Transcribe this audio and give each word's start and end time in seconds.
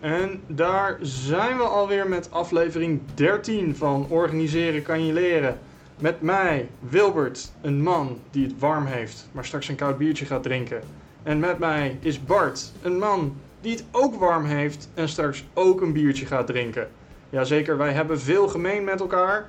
En 0.00 0.42
daar 0.46 0.96
zijn 1.00 1.56
we 1.56 1.62
alweer 1.62 2.08
met 2.08 2.30
aflevering 2.30 3.00
13 3.14 3.76
van 3.76 4.06
Organiseren 4.08 4.82
kan 4.82 5.06
je 5.06 5.12
leren. 5.12 5.58
Met 5.98 6.20
mij, 6.20 6.68
Wilbert, 6.80 7.52
een 7.60 7.82
man 7.82 8.18
die 8.30 8.46
het 8.46 8.58
warm 8.58 8.86
heeft, 8.86 9.28
maar 9.32 9.44
straks 9.44 9.68
een 9.68 9.76
koud 9.76 9.98
biertje 9.98 10.24
gaat 10.26 10.42
drinken. 10.42 10.82
En 11.22 11.38
met 11.38 11.58
mij 11.58 11.98
is 12.00 12.24
Bart, 12.24 12.72
een 12.82 12.98
man 12.98 13.36
die 13.60 13.72
het 13.72 13.84
ook 13.90 14.14
warm 14.14 14.44
heeft 14.44 14.88
en 14.94 15.08
straks 15.08 15.44
ook 15.54 15.80
een 15.80 15.92
biertje 15.92 16.26
gaat 16.26 16.46
drinken. 16.46 16.88
Jazeker, 17.30 17.76
wij 17.76 17.92
hebben 17.92 18.20
veel 18.20 18.48
gemeen 18.48 18.84
met 18.84 19.00
elkaar. 19.00 19.48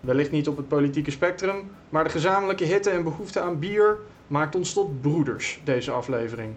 Wellicht 0.00 0.30
niet 0.30 0.48
op 0.48 0.56
het 0.56 0.68
politieke 0.68 1.10
spectrum, 1.10 1.70
maar 1.88 2.04
de 2.04 2.10
gezamenlijke 2.10 2.64
hitte 2.64 2.90
en 2.90 3.02
behoefte 3.02 3.40
aan 3.40 3.58
bier 3.58 3.98
maakt 4.26 4.54
ons 4.54 4.72
tot 4.72 5.00
broeders, 5.00 5.60
deze 5.64 5.90
aflevering. 5.90 6.54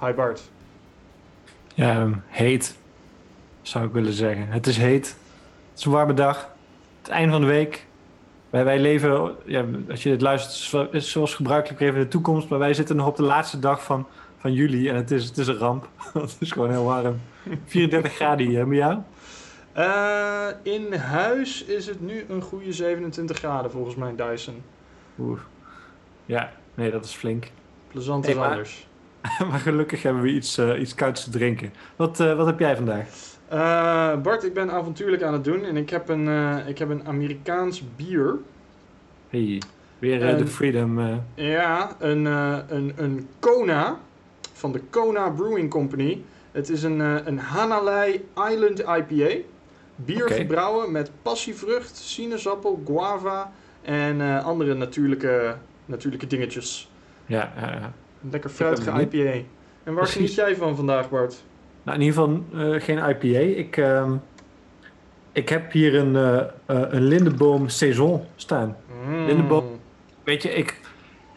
Hi 0.00 0.12
Bart. 0.12 0.50
Ja, 1.74 2.00
um, 2.00 2.22
heet, 2.26 2.76
zou 3.62 3.86
ik 3.86 3.92
willen 3.92 4.12
zeggen. 4.12 4.48
Het 4.48 4.66
is 4.66 4.76
heet. 4.76 5.06
Het 5.70 5.78
is 5.78 5.84
een 5.84 5.92
warme 5.92 6.14
dag. 6.14 6.50
Het 7.02 7.08
einde 7.08 7.32
van 7.32 7.40
de 7.40 7.46
week. 7.46 7.86
Wij, 8.50 8.64
wij 8.64 8.78
leven, 8.78 9.36
ja, 9.44 9.64
als 9.90 10.02
je 10.02 10.10
dit 10.10 10.20
luistert, 10.20 10.92
is 10.94 11.10
zoals 11.10 11.34
gebruikelijk 11.34 11.80
even 11.80 12.00
de 12.00 12.08
toekomst. 12.08 12.48
Maar 12.48 12.58
wij 12.58 12.74
zitten 12.74 12.96
nog 12.96 13.06
op 13.06 13.16
de 13.16 13.22
laatste 13.22 13.58
dag 13.58 13.84
van, 13.84 14.06
van 14.38 14.52
juli 14.52 14.88
en 14.88 14.96
het 14.96 15.10
is, 15.10 15.24
het 15.24 15.38
is 15.38 15.46
een 15.46 15.56
ramp. 15.56 15.88
het 16.12 16.36
is 16.38 16.52
gewoon 16.52 16.70
heel 16.70 16.84
warm. 16.84 17.20
34 17.64 18.12
graden 18.16 18.46
hier, 18.46 18.68
bij 18.68 18.76
jou? 18.76 18.98
Uh, 19.76 20.46
in 20.62 20.92
huis 20.94 21.64
is 21.64 21.86
het 21.86 22.00
nu 22.00 22.24
een 22.28 22.42
goede 22.42 22.72
27 22.72 23.38
graden 23.38 23.70
volgens 23.70 23.94
mij 23.94 24.14
Dyson. 24.16 24.62
Oeh. 25.18 25.40
Ja, 26.26 26.52
nee, 26.74 26.90
dat 26.90 27.04
is 27.04 27.12
flink. 27.12 27.50
Plezant 27.88 28.28
is 28.28 28.34
hey, 28.34 28.44
anders. 28.44 28.86
maar 29.50 29.58
gelukkig 29.58 30.02
hebben 30.02 30.22
we 30.22 30.28
iets, 30.28 30.58
uh, 30.58 30.80
iets 30.80 30.94
kouds 30.94 31.24
te 31.24 31.30
drinken. 31.30 31.72
Wat, 31.96 32.20
uh, 32.20 32.36
wat 32.36 32.46
heb 32.46 32.58
jij 32.58 32.76
vandaag? 32.76 33.06
Uh, 33.52 34.20
Bart, 34.20 34.44
ik 34.44 34.54
ben 34.54 34.70
avontuurlijk 34.70 35.22
aan 35.22 35.32
het 35.32 35.44
doen 35.44 35.64
en 35.64 35.76
ik 35.76 35.90
heb 35.90 36.08
een, 36.08 36.28
ik 36.66 36.78
heb 36.78 36.90
een 36.90 37.06
Amerikaans 37.06 37.82
bier. 37.96 38.38
Hey, 39.28 39.62
weer 39.98 40.18
de 40.18 40.26
een, 40.26 40.48
Freedom. 40.48 41.22
Ja, 41.34 41.96
een, 41.98 42.24
een, 42.24 42.92
een 42.96 43.28
Kona 43.38 43.98
van 44.52 44.72
de 44.72 44.80
Kona 44.90 45.30
Brewing 45.30 45.70
Company. 45.70 46.22
Het 46.52 46.68
is 46.68 46.82
een, 46.82 47.00
een 47.00 47.38
Hanalei 47.38 48.28
Island 48.50 48.78
IPA. 48.78 49.36
Bier 49.96 50.24
okay. 50.24 50.36
gebrouwen 50.36 50.92
met 50.92 51.10
passievrucht, 51.22 51.96
sinaasappel, 51.96 52.82
guava 52.86 53.52
en 53.82 54.42
andere 54.42 54.74
natuurlijke, 54.74 55.56
natuurlijke 55.86 56.26
dingetjes. 56.26 56.90
Ja, 57.26 57.52
ja, 57.56 57.72
ja. 57.72 57.92
Een 58.24 58.30
lekker 58.30 58.50
fruitige 58.50 59.00
IPA. 59.00 59.46
En 59.82 59.94
waar 59.94 60.06
geniet 60.06 60.34
jij 60.34 60.56
van 60.56 60.76
vandaag, 60.76 61.10
Bart? 61.10 61.44
Nou, 61.82 61.98
in 61.98 62.04
ieder 62.04 62.22
geval 62.22 62.44
uh, 62.54 62.80
geen 62.80 62.98
IPA. 62.98 63.38
Ik, 63.38 63.76
uh, 63.76 64.12
ik 65.32 65.48
heb 65.48 65.72
hier 65.72 65.94
een, 65.94 66.14
uh, 66.14 66.40
een 66.66 67.02
Lindeboom 67.02 67.68
Saison 67.68 68.24
staan. 68.36 68.76
Mm. 69.06 69.26
Lindeboom. 69.26 69.64
Weet 70.22 70.42
je, 70.42 70.48
ik, 70.48 70.80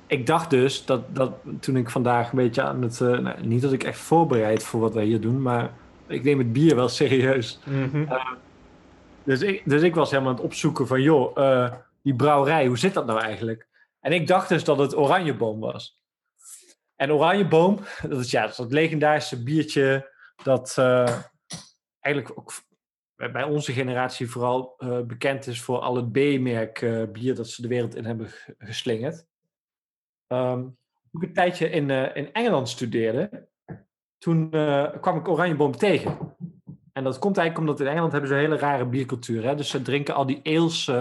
ik 0.07 0.25
dacht 0.25 0.49
dus 0.49 0.85
dat, 0.85 1.15
dat 1.15 1.33
toen 1.59 1.75
ik 1.75 1.89
vandaag 1.89 2.31
een 2.31 2.37
beetje 2.37 2.61
aan 2.61 2.81
het... 2.81 2.99
Nou, 2.99 3.33
niet 3.41 3.61
dat 3.61 3.71
ik 3.71 3.83
echt 3.83 3.99
voorbereid 3.99 4.63
voor 4.63 4.79
wat 4.79 4.93
wij 4.93 5.05
hier 5.05 5.21
doen, 5.21 5.41
maar 5.41 5.73
ik 6.07 6.23
neem 6.23 6.37
het 6.37 6.53
bier 6.53 6.75
wel 6.75 6.89
serieus. 6.99 7.59
Mm 7.65 7.89
-hmm. 7.91 8.07
dus, 9.23 9.41
ik, 9.41 9.61
dus 9.65 9.81
ik 9.81 9.95
was 9.95 10.11
helemaal 10.11 10.31
aan 10.31 10.37
het 10.37 10.45
opzoeken 10.45 10.87
van, 10.87 11.01
joh, 11.01 11.37
die 12.01 12.15
brouwerij, 12.15 12.67
hoe 12.67 12.77
zit 12.77 12.93
dat 12.93 13.05
nou 13.05 13.19
eigenlijk? 13.19 13.67
En 13.99 14.11
ik 14.11 14.27
dacht 14.27 14.49
dus 14.49 14.63
dat 14.63 14.77
het 14.77 14.97
Oranjeboom 14.97 15.59
was. 15.59 15.97
En 16.97 17.11
Oranjeboom, 17.11 17.79
dat 18.09 18.19
is 18.19 18.31
ja, 18.31 18.41
dat, 18.41 18.49
is 18.49 18.57
dat 18.57 18.71
legendarische 18.71 19.43
biertje 19.43 20.11
dat 20.43 20.75
uh, 20.79 21.21
eigenlijk 21.99 22.39
ook 22.39 22.53
bij 23.15 23.43
onze 23.43 23.73
generatie 23.73 24.29
vooral 24.29 24.75
uh, 24.77 25.01
bekend 25.01 25.47
is 25.47 25.61
voor 25.61 25.79
al 25.79 25.95
het 25.95 26.11
B-merk 26.11 26.81
uh, 26.81 27.03
bier 27.11 27.35
dat 27.35 27.47
ze 27.47 27.61
de 27.61 27.67
wereld 27.67 27.95
in 27.95 28.05
hebben 28.05 28.29
geslingerd. 28.57 29.25
Um, 30.27 30.77
toen 31.11 31.21
ik 31.21 31.27
een 31.27 31.33
tijdje 31.33 31.69
in, 31.69 31.89
in 31.89 32.33
Engeland 32.33 32.69
studeerde, 32.69 33.47
toen 34.17 34.49
kwam 35.01 35.17
ik 35.17 35.27
Oranjeboom 35.27 35.71
tegen. 35.71 36.35
En 36.93 37.03
dat 37.03 37.19
komt 37.19 37.37
eigenlijk 37.37 37.69
omdat 37.69 37.79
in 37.87 37.93
Engeland 37.93 38.11
hebben 38.11 38.29
ze 38.29 38.35
een 38.35 38.41
hele 38.41 38.57
rare 38.57 38.85
biercultuur. 38.85 39.43
Hè? 39.43 39.55
Dus 39.55 39.69
ze 39.69 39.81
drinken 39.81 40.15
al 40.15 40.25
die 40.25 40.39
ales, 40.43 40.91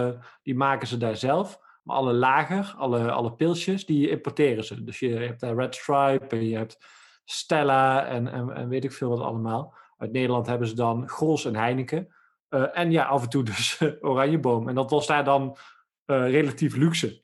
die 0.41 0.55
maken 0.55 0.87
ze 0.87 0.97
daar 0.97 1.15
zelf. 1.15 1.59
Maar 1.87 1.95
alle 1.95 2.13
lager, 2.13 2.73
alle, 2.77 3.11
alle 3.11 3.33
pilsjes, 3.33 3.85
die 3.85 4.09
importeren 4.09 4.63
ze. 4.63 4.83
Dus 4.83 4.99
je 4.99 5.09
hebt 5.09 5.39
daar 5.39 5.55
Red 5.55 5.75
Stripe 5.75 6.35
en 6.35 6.47
je 6.47 6.55
hebt 6.55 6.77
Stella 7.25 8.05
en, 8.05 8.27
en, 8.27 8.49
en 8.49 8.69
weet 8.69 8.83
ik 8.83 8.91
veel 8.91 9.09
wat 9.09 9.19
allemaal. 9.19 9.73
Uit 9.97 10.11
Nederland 10.11 10.47
hebben 10.47 10.67
ze 10.67 10.75
dan 10.75 11.09
Grols 11.09 11.45
en 11.45 11.55
Heineken. 11.55 12.13
Uh, 12.49 12.77
en 12.77 12.91
ja, 12.91 13.05
af 13.05 13.23
en 13.23 13.29
toe 13.29 13.43
dus 13.43 13.81
Oranjeboom. 14.01 14.67
En 14.69 14.75
dat 14.75 14.89
was 14.89 15.07
daar 15.07 15.23
dan 15.23 15.57
uh, 16.05 16.29
relatief 16.29 16.75
luxe. 16.75 17.21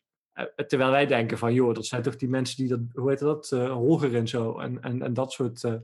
Terwijl 0.68 0.92
wij 0.92 1.06
denken 1.06 1.38
van, 1.38 1.54
joh, 1.54 1.74
dat 1.74 1.86
zijn 1.86 2.02
toch 2.02 2.16
die 2.16 2.30
mensen 2.30 2.58
die 2.58 2.68
dat, 2.68 2.80
hoe 2.94 3.10
heet 3.10 3.20
dat, 3.20 3.50
Holger 3.50 4.16
en 4.16 4.28
zo. 4.28 4.60
En, 4.60 4.82
en, 4.82 5.02
en 5.02 5.14
dat 5.14 5.32
soort, 5.32 5.62
ja, 5.62 5.82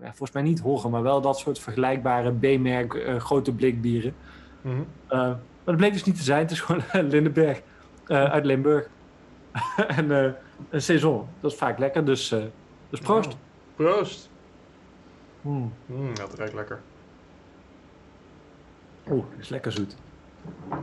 volgens 0.00 0.32
mij 0.32 0.42
niet 0.42 0.60
Holger, 0.60 0.90
maar 0.90 1.02
wel 1.02 1.20
dat 1.20 1.38
soort 1.38 1.58
vergelijkbare 1.58 2.32
B-merk 2.32 3.16
grote 3.18 3.54
blikbieren. 3.54 4.14
Mm 4.62 4.72
-hmm. 4.72 4.86
maar 5.08 5.38
dat 5.64 5.76
bleek 5.76 5.92
dus 5.92 6.04
niet 6.04 6.16
te 6.16 6.22
zijn. 6.22 6.40
Het 6.40 6.50
is 6.50 6.60
gewoon 6.60 6.82
Lindenberg. 7.10 7.62
Uh, 8.06 8.24
uit 8.24 8.44
Limburg. 8.44 8.88
en 9.86 10.10
uh, 10.10 10.32
een 10.70 10.82
saison. 10.82 11.28
Dat 11.40 11.52
is 11.52 11.58
vaak 11.58 11.78
lekker, 11.78 12.04
dus, 12.04 12.32
uh, 12.32 12.44
dus 12.90 13.00
proost. 13.00 13.32
Oh, 13.32 13.38
proost. 13.74 14.30
Mm. 15.40 15.72
Mm, 15.86 16.14
dat 16.14 16.34
ruikt 16.34 16.54
lekker. 16.54 16.80
Oeh, 19.10 19.24
is 19.38 19.48
lekker 19.48 19.72
zoet. 19.72 19.96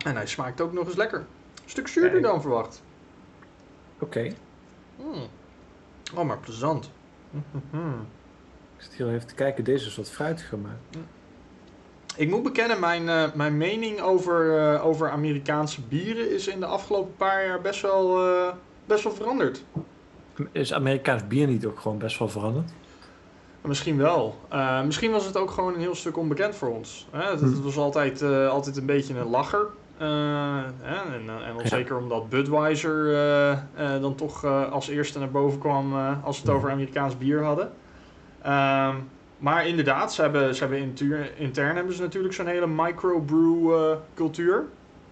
En 0.05 0.15
hij 0.15 0.27
smaakt 0.27 0.61
ook 0.61 0.73
nog 0.73 0.85
eens 0.85 0.95
lekker. 0.95 1.19
Een 1.19 1.69
stuk 1.69 1.87
zuurder 1.87 2.11
hey. 2.11 2.21
dan 2.21 2.41
verwacht. 2.41 2.83
Oké. 3.99 4.03
Okay. 4.03 4.35
Mm. 4.95 5.27
Oh, 6.15 6.25
maar 6.25 6.37
plezant. 6.37 6.91
Ik 8.77 8.87
zit 8.87 8.93
hier 8.93 9.13
even 9.13 9.27
te 9.27 9.35
kijken. 9.35 9.63
Deze 9.63 9.87
is 9.87 9.95
wat 9.95 10.09
fruitiger, 10.09 10.57
maar... 10.57 10.77
Ik 12.15 12.29
moet 12.29 12.43
bekennen, 12.43 12.79
mijn, 12.79 13.03
uh, 13.03 13.23
mijn 13.33 13.57
mening 13.57 14.01
over, 14.01 14.57
uh, 14.73 14.85
over 14.85 15.09
Amerikaanse 15.09 15.81
bieren 15.81 16.31
is 16.31 16.47
in 16.47 16.59
de 16.59 16.65
afgelopen 16.65 17.15
paar 17.15 17.45
jaar 17.45 17.61
best 17.61 17.81
wel, 17.81 18.27
uh, 18.27 18.47
best 18.85 19.03
wel 19.03 19.13
veranderd. 19.13 19.63
Is 20.51 20.73
Amerikaans 20.73 21.27
bier 21.27 21.47
niet 21.47 21.65
ook 21.65 21.79
gewoon 21.79 21.97
best 21.97 22.19
wel 22.19 22.29
veranderd? 22.29 22.71
Misschien 23.61 23.97
wel. 23.97 24.35
misschien 24.85 25.11
was 25.11 25.25
het 25.25 25.37
ook 25.37 25.51
gewoon 25.51 25.73
een 25.73 25.79
heel 25.79 25.95
stuk 25.95 26.17
onbekend 26.17 26.55
voor 26.55 26.69
ons. 26.69 27.07
Hè? 27.11 27.29
Het, 27.29 27.41
het, 27.41 27.61
was 27.61 27.77
altijd, 27.77 28.23
altijd 28.23 28.77
een 28.77 28.85
beetje 28.85 29.17
een 29.17 29.29
lacher. 29.29 29.67
en, 29.97 30.73
en 30.83 31.55
ja. 31.57 31.67
zeker 31.67 31.97
omdat 31.97 32.29
Budweiser 32.29 33.11
dan 34.01 34.15
toch 34.15 34.45
als 34.45 34.87
eerste 34.87 35.19
naar 35.19 35.31
boven 35.31 35.59
kwam 35.59 35.95
als 36.23 36.41
we 36.41 36.47
het 36.47 36.57
over 36.57 36.71
Amerikaans 36.71 37.17
bier 37.17 37.43
hadden. 37.43 37.71
Ehm, 38.41 38.95
maar 39.41 39.67
inderdaad, 39.67 40.13
ze 40.13 40.21
hebben, 40.21 40.55
ze 40.55 40.59
hebben 40.59 40.93
intern 41.37 41.75
hebben 41.75 41.93
ze 41.93 42.01
natuurlijk 42.01 42.33
zo'n 42.33 42.47
hele 42.47 42.67
microbrew 42.67 43.69
uh, 43.69 43.91
cultuur. 44.13 44.65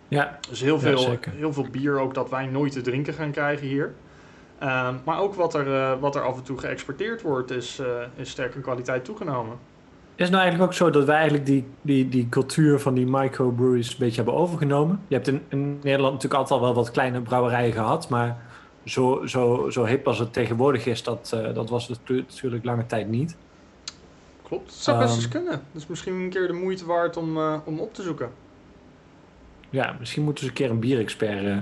Ja. 0.08 0.40
Dus 0.50 0.62
heel 0.62 0.80
veel, 0.80 1.00
ja, 1.00 1.18
heel 1.30 1.54
veel 1.54 1.68
bier 1.72 2.00
ook 2.00 2.14
dat 2.14 2.30
wij 2.30 2.46
nooit 2.46 2.72
te 2.72 2.82
drinken 2.82 3.14
gaan 3.14 3.32
krijgen 3.32 3.68
hier. 3.68 3.94
Um, 4.64 5.00
maar 5.06 5.20
ook 5.20 5.36
wat 5.36 5.54
er, 5.54 5.68
uh, 5.68 6.00
wat 6.00 6.16
er 6.16 6.22
af 6.22 6.38
en 6.38 6.44
toe 6.44 6.58
geëxporteerd 6.58 7.22
wordt, 7.22 7.52
is, 7.52 7.80
uh, 7.80 7.88
is 8.16 8.30
sterk 8.30 8.56
in 8.56 8.62
kwaliteit 8.62 9.06
toegenomen. 9.06 9.58
Is 10.16 10.26
het 10.26 10.30
nou 10.30 10.42
eigenlijk 10.44 10.72
ook 10.72 10.78
zo 10.78 10.90
dat 10.90 11.06
wij 11.06 11.16
eigenlijk 11.16 11.46
die, 11.46 11.66
die, 11.82 12.10
die 12.10 12.30
cultuur 12.30 12.80
van 12.80 12.94
die 12.94 13.06
microbreweries 13.06 13.90
een 13.90 13.96
beetje 14.00 14.16
hebben 14.16 14.34
overgenomen? 14.34 15.02
Je 15.08 15.16
hebt 15.16 15.28
in, 15.28 15.42
in 15.50 15.80
Nederland 15.84 16.14
natuurlijk 16.14 16.42
altijd 16.42 16.60
al 16.60 16.66
wel 16.66 16.76
wat 16.76 16.92
kleine 16.92 17.22
brouwerijen 17.22 17.74
gehad, 17.74 18.10
maar 18.10 18.38
zo, 18.86 19.26
zo, 19.26 19.70
zo 19.70 19.86
hip 19.86 20.08
als 20.08 20.20
het 20.20 20.34
tegenwoordig 20.34 20.86
is, 20.86 21.04
dat, 21.04 21.38
dat 21.54 21.70
was 21.70 21.88
het 21.88 22.00
natuurlijk 22.08 22.66
lange 22.66 22.86
tijd 22.86 23.10
niet. 23.10 23.38
Klopt, 24.50 24.72
het 24.72 24.80
zou 24.80 25.00
best 25.00 25.16
eens 25.16 25.24
um, 25.24 25.30
kunnen. 25.30 25.62
Dus 25.72 25.88
misschien 25.88 26.14
een 26.14 26.30
keer 26.30 26.48
de 26.48 26.54
moeite 26.54 26.86
waard 26.86 27.18
om, 27.18 27.38
uh, 27.38 27.58
om 27.64 27.80
op 27.80 27.94
te 27.94 28.02
zoeken. 28.02 28.32
Ja, 29.70 29.96
misschien 30.00 30.24
moeten 30.24 30.44
ze 30.44 30.50
een 30.50 30.56
keer 30.56 30.70
een 30.70 30.80
bierexpert. 30.80 31.44
Uh, 31.44 31.58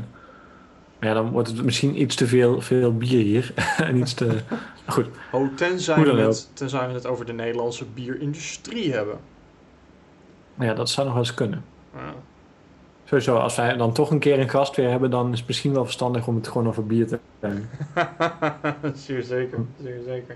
maar 0.99 1.09
ja, 1.09 1.13
dan 1.13 1.31
wordt 1.31 1.47
het 1.47 1.63
misschien 1.63 2.01
iets 2.01 2.15
te 2.15 2.27
veel, 2.27 2.61
veel 2.61 2.97
bier 2.97 3.23
hier. 3.23 3.53
en 3.77 3.97
iets 3.97 4.13
te. 4.13 4.37
Goed. 4.85 5.07
Oh, 5.31 5.55
tenzij 5.55 6.03
we, 6.03 6.21
het, 6.21 6.49
tenzij 6.53 6.87
we 6.87 6.93
het 6.93 7.05
over 7.05 7.25
de 7.25 7.33
Nederlandse 7.33 7.85
bierindustrie 7.85 8.93
hebben. 8.93 9.19
Ja, 10.59 10.73
dat 10.73 10.89
zou 10.89 11.05
nog 11.05 11.15
wel 11.15 11.25
eens 11.25 11.33
kunnen. 11.33 11.63
Ja. 11.93 12.13
Sowieso, 13.03 13.37
als 13.37 13.55
wij 13.55 13.77
dan 13.77 13.93
toch 13.93 14.11
een 14.11 14.19
keer 14.19 14.39
een 14.39 14.49
gast 14.49 14.75
weer 14.75 14.89
hebben, 14.89 15.09
dan 15.09 15.31
is 15.31 15.37
het 15.37 15.47
misschien 15.47 15.73
wel 15.73 15.83
verstandig 15.83 16.27
om 16.27 16.35
het 16.35 16.47
gewoon 16.47 16.67
over 16.67 16.85
bier 16.85 17.07
te 17.07 17.19
hebben. 17.39 17.69
zeer 18.93 19.23
zeker, 19.23 19.59
zeer 19.81 20.01
zeker. 20.05 20.35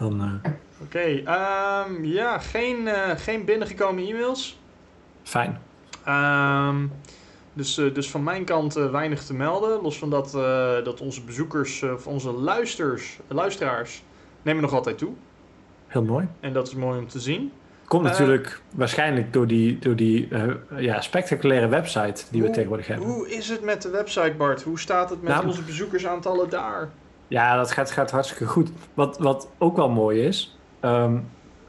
Dan. 0.00 0.20
Uh, 0.20 0.52
Oké, 0.82 1.22
okay, 1.22 1.86
um, 1.88 2.04
ja, 2.04 2.38
geen, 2.38 2.80
uh, 2.80 3.10
geen 3.16 3.44
binnengekomen 3.44 4.04
e-mails. 4.06 4.58
Fijn. 5.22 5.60
Um, 6.08 6.92
dus, 7.52 7.78
uh, 7.78 7.94
dus 7.94 8.10
van 8.10 8.22
mijn 8.22 8.44
kant 8.44 8.76
uh, 8.76 8.90
weinig 8.90 9.24
te 9.24 9.34
melden. 9.34 9.82
Los 9.82 9.98
van 9.98 10.10
dat, 10.10 10.32
dat 10.84 11.00
onze 11.00 11.24
bezoekers, 11.24 11.82
of 11.82 12.06
onze 12.06 12.30
luisters, 12.32 13.18
luisteraars, 13.28 14.02
nemen 14.42 14.62
nog 14.62 14.72
altijd 14.72 14.98
toe. 14.98 15.12
heel 15.86 16.04
mooi. 16.04 16.28
En 16.40 16.52
dat 16.52 16.66
is 16.66 16.74
mooi 16.74 16.98
om 16.98 17.08
te 17.08 17.20
zien. 17.20 17.52
Komt 17.90 18.04
Eh, 18.04 18.10
natuurlijk 18.10 18.60
waarschijnlijk 18.74 19.32
door 19.32 19.46
die, 19.46 19.78
door 19.78 19.96
die 19.96 20.28
eh, 20.30 20.54
ja, 20.76 21.00
spectaculaire 21.00 21.68
website 21.68 22.24
die 22.30 22.42
we 22.42 22.50
tegenwoordig 22.50 22.86
hebben. 22.86 23.08
Hoe 23.08 23.30
is 23.30 23.48
het 23.48 23.62
met 23.62 23.82
de 23.82 23.90
website, 23.90 24.34
Bart? 24.36 24.62
Hoe 24.62 24.78
staat 24.78 25.10
het 25.10 25.22
met 25.22 25.32
Nou, 25.32 25.46
onze 25.46 25.62
bezoekersaantallen 25.62 26.50
daar? 26.50 26.90
Ja, 27.30 27.56
dat 27.56 27.70
gaat, 27.72 27.90
gaat 27.90 28.10
hartstikke 28.10 28.46
goed. 28.46 28.70
Wat, 28.94 29.18
wat 29.18 29.48
ook 29.58 29.76
wel 29.76 29.88
mooi 29.88 30.20
is, 30.26 30.58
ehm, 30.80 31.16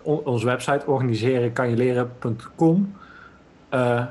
on- 0.01 0.21
onze 0.25 0.45
website 0.45 0.85
organiserenkanjeleren.com, 0.85 2.95
eh, 3.69 4.03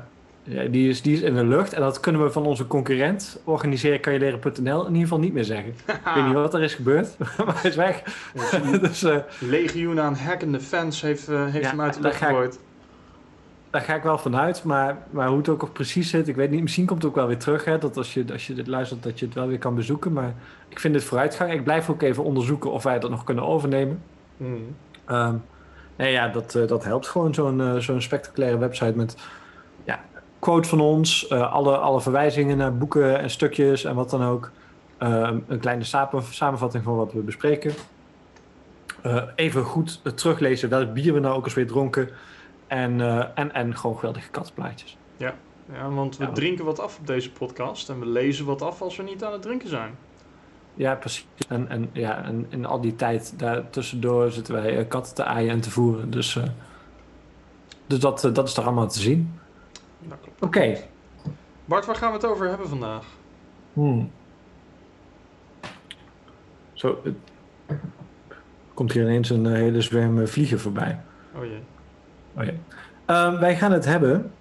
ja, 0.43 0.63
die, 0.69 0.89
is, 0.89 1.01
die 1.01 1.13
is 1.13 1.21
in 1.21 1.33
de 1.35 1.45
lucht. 1.45 1.73
En 1.73 1.81
dat 1.81 1.99
kunnen 1.99 2.23
we 2.23 2.31
van 2.31 2.45
onze 2.45 2.67
concurrent 2.67 3.41
organiserenkanjeleren.nl 3.43 4.79
in 4.81 4.87
ieder 4.87 5.01
geval 5.01 5.19
niet 5.19 5.33
meer 5.33 5.43
zeggen. 5.43 5.69
Ik 5.87 5.99
weet 6.15 6.25
niet 6.25 6.33
wat 6.33 6.53
er 6.53 6.61
is 6.61 6.73
gebeurd, 6.75 7.17
maar 7.45 7.61
hij 7.61 7.69
is 7.69 7.75
weg. 7.75 8.03
dus 8.81 9.03
eh, 9.03 9.15
Legioen 9.39 9.99
aan 9.99 10.15
hackende 10.15 10.59
fans 10.59 11.01
heeft, 11.01 11.27
eh, 11.29 11.45
heeft 11.45 11.63
Ja, 11.63 11.69
hem 11.69 11.81
uit 11.81 11.93
de 11.93 12.01
lucht 12.01 12.15
gegooid. 12.15 12.59
Daar 13.71 13.81
ga 13.81 13.95
ik 13.95 14.03
wel 14.03 14.17
vanuit. 14.17 14.63
Maar, 14.63 14.97
maar 15.09 15.27
hoe 15.27 15.37
het 15.37 15.49
ook 15.49 15.73
precies 15.73 16.09
zit, 16.09 16.27
ik 16.27 16.35
weet 16.35 16.51
niet. 16.51 16.61
Misschien 16.61 16.85
komt 16.85 17.01
het 17.01 17.11
ook 17.11 17.17
wel 17.17 17.27
weer 17.27 17.37
terug. 17.37 17.65
Hè, 17.65 17.77
dat 17.77 17.97
als 17.97 18.13
je, 18.13 18.25
als 18.31 18.47
je 18.47 18.53
dit 18.53 18.67
luistert, 18.67 19.03
dat 19.03 19.19
je 19.19 19.25
het 19.25 19.35
wel 19.35 19.47
weer 19.47 19.57
kan 19.57 19.75
bezoeken. 19.75 20.13
Maar 20.13 20.33
ik 20.69 20.79
vind 20.79 20.93
dit 20.93 21.03
vooruitgang. 21.03 21.51
Ik 21.53 21.63
blijf 21.63 21.89
ook 21.89 22.01
even 22.01 22.23
onderzoeken 22.23 22.71
of 22.71 22.83
wij 22.83 22.99
dat 22.99 23.09
nog 23.09 23.23
kunnen 23.23 23.47
overnemen. 23.47 24.03
Ehm, 25.05 25.35
nee, 25.95 26.11
ja, 26.11 26.27
dat, 26.27 26.55
eh, 26.55 26.67
dat 26.67 26.83
helpt 26.83 27.07
gewoon 27.07 27.33
zo'n 27.33 27.61
eh, 27.61 27.75
zo'n 27.75 28.01
spectaculaire 28.01 28.57
website 28.57 28.93
met 28.95 29.17
ja, 29.83 29.99
quotes 30.39 30.69
van 30.69 30.81
ons, 30.81 31.27
eh, 31.27 31.53
alle, 31.53 31.77
alle 31.77 32.01
verwijzingen 32.01 32.57
naar 32.57 32.77
boeken 32.77 33.19
en 33.19 33.29
stukjes 33.29 33.83
en 33.83 33.95
wat 33.95 34.09
dan 34.09 34.23
ook. 34.23 34.51
Ehm, 34.97 35.37
een 35.47 35.59
kleine 35.59 35.83
samen- 35.83 36.23
samenvatting 36.23 36.83
van 36.83 36.95
wat 36.95 37.13
we 37.13 37.19
bespreken. 37.19 37.73
Even 39.35 39.63
goed 39.63 40.01
teruglezen 40.15 40.69
welk 40.69 40.93
bier 40.93 41.13
we 41.13 41.19
nou 41.19 41.35
ook 41.35 41.45
eens 41.45 41.53
weer 41.53 41.67
dronken. 41.67 42.09
En, 42.71 43.01
eh, 43.01 43.25
en, 43.35 43.53
en 43.53 43.75
gewoon 43.77 43.95
geweldige 43.95 44.29
kattenplaatjes. 44.29 44.97
Ja, 45.17 45.35
want 45.89 46.17
we 46.17 46.23
Ja. 46.25 46.31
drinken 46.31 46.65
wat 46.65 46.79
af 46.79 46.99
op 46.99 47.07
deze 47.07 47.31
podcast 47.31 47.89
en 47.89 47.99
we 47.99 48.05
lezen 48.05 48.45
wat 48.45 48.61
af 48.61 48.81
als 48.81 48.95
we 48.97 49.03
niet 49.03 49.23
aan 49.23 49.31
het 49.31 49.41
drinken 49.41 49.69
zijn. 49.69 49.95
Ja, 50.73 50.95
precies. 50.95 51.25
En, 51.47 51.69
en, 51.69 51.89
ja, 51.93 52.23
en 52.23 52.45
in 52.49 52.65
al 52.65 52.81
die 52.81 52.95
tijd 52.95 53.39
daartussendoor 53.39 54.31
zitten 54.31 54.53
wij 54.53 54.77
eh, 54.77 54.87
katten 54.87 55.15
te 55.15 55.23
aaien 55.23 55.49
en 55.49 55.61
te 55.61 55.71
voeren. 55.71 56.09
Dus, 56.11 56.35
eh, 56.35 56.43
dus 57.87 57.99
dat, 57.99 58.29
dat 58.33 58.47
is 58.47 58.53
toch 58.53 58.65
allemaal 58.65 58.87
te 58.89 58.99
zien. 58.99 59.39
Oké. 60.39 60.77
Bart, 61.65 61.85
waar 61.85 61.95
gaan 61.95 62.09
we 62.09 62.15
het 62.17 62.25
over 62.25 62.47
hebben 62.47 62.67
vandaag? 62.69 63.05
Hmm. 63.73 64.11
Zo. 66.73 67.01
komt 68.73 68.91
hier 68.91 69.03
ineens 69.03 69.29
een 69.29 69.45
hele 69.45 69.81
zwerm 69.81 70.27
vliegen 70.27 70.59
voorbij. 70.59 70.99
Oh 71.35 71.43
jee. 71.45 71.61
Ja. 72.37 72.51
Ehm, 73.05 73.39
wij 73.39 73.55
gaan 73.55 73.71
het 73.71 73.85
hebben. 73.85 74.31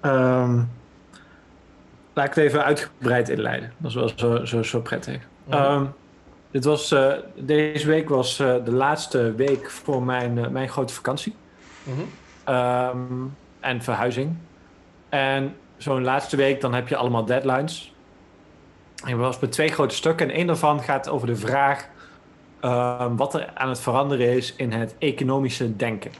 ehm, 0.00 0.56
laat 2.12 2.26
ik 2.26 2.34
het 2.34 2.44
even 2.44 2.64
uitgebreid 2.64 3.28
inleiden. 3.28 3.72
Dat 3.78 3.90
is 3.90 3.96
wel 3.96 4.10
zo, 4.16 4.44
zo, 4.44 4.62
zo 4.62 4.80
prettig. 4.80 5.18
Mhm. 5.44 5.56
Ehm, 5.56 5.84
dit 6.50 6.64
was, 6.64 6.92
eh, 6.92 7.12
deze 7.34 7.86
week 7.86 8.08
was 8.08 8.38
eh, 8.38 8.54
de 8.64 8.72
laatste 8.72 9.34
week 9.34 9.70
voor 9.70 10.02
mijn, 10.02 10.38
eh, 10.38 10.48
mijn 10.48 10.68
grote 10.68 10.94
vakantie. 10.94 11.34
Mhm. 11.82 12.00
En 13.60 13.82
verhuizing. 13.82 14.36
En 15.08 15.54
zo'n 15.76 16.04
laatste 16.04 16.36
week, 16.36 16.60
dan 16.60 16.74
heb 16.74 16.88
je 16.88 16.96
allemaal 16.96 17.24
deadlines. 17.24 17.94
En 19.04 19.18
was 19.18 19.38
met 19.38 19.52
twee 19.52 19.68
grote 19.68 19.94
stukken. 19.94 20.28
En 20.28 20.34
één 20.34 20.46
daarvan 20.46 20.82
gaat 20.82 21.08
over 21.08 21.26
de 21.26 21.36
vraag 21.36 21.88
wat 23.16 23.34
er 23.34 23.50
aan 23.54 23.68
het 23.68 23.80
veranderen 23.80 24.36
is 24.36 24.54
in 24.56 24.72
het 24.72 24.94
economische 24.98 25.76
denken. 25.76 26.10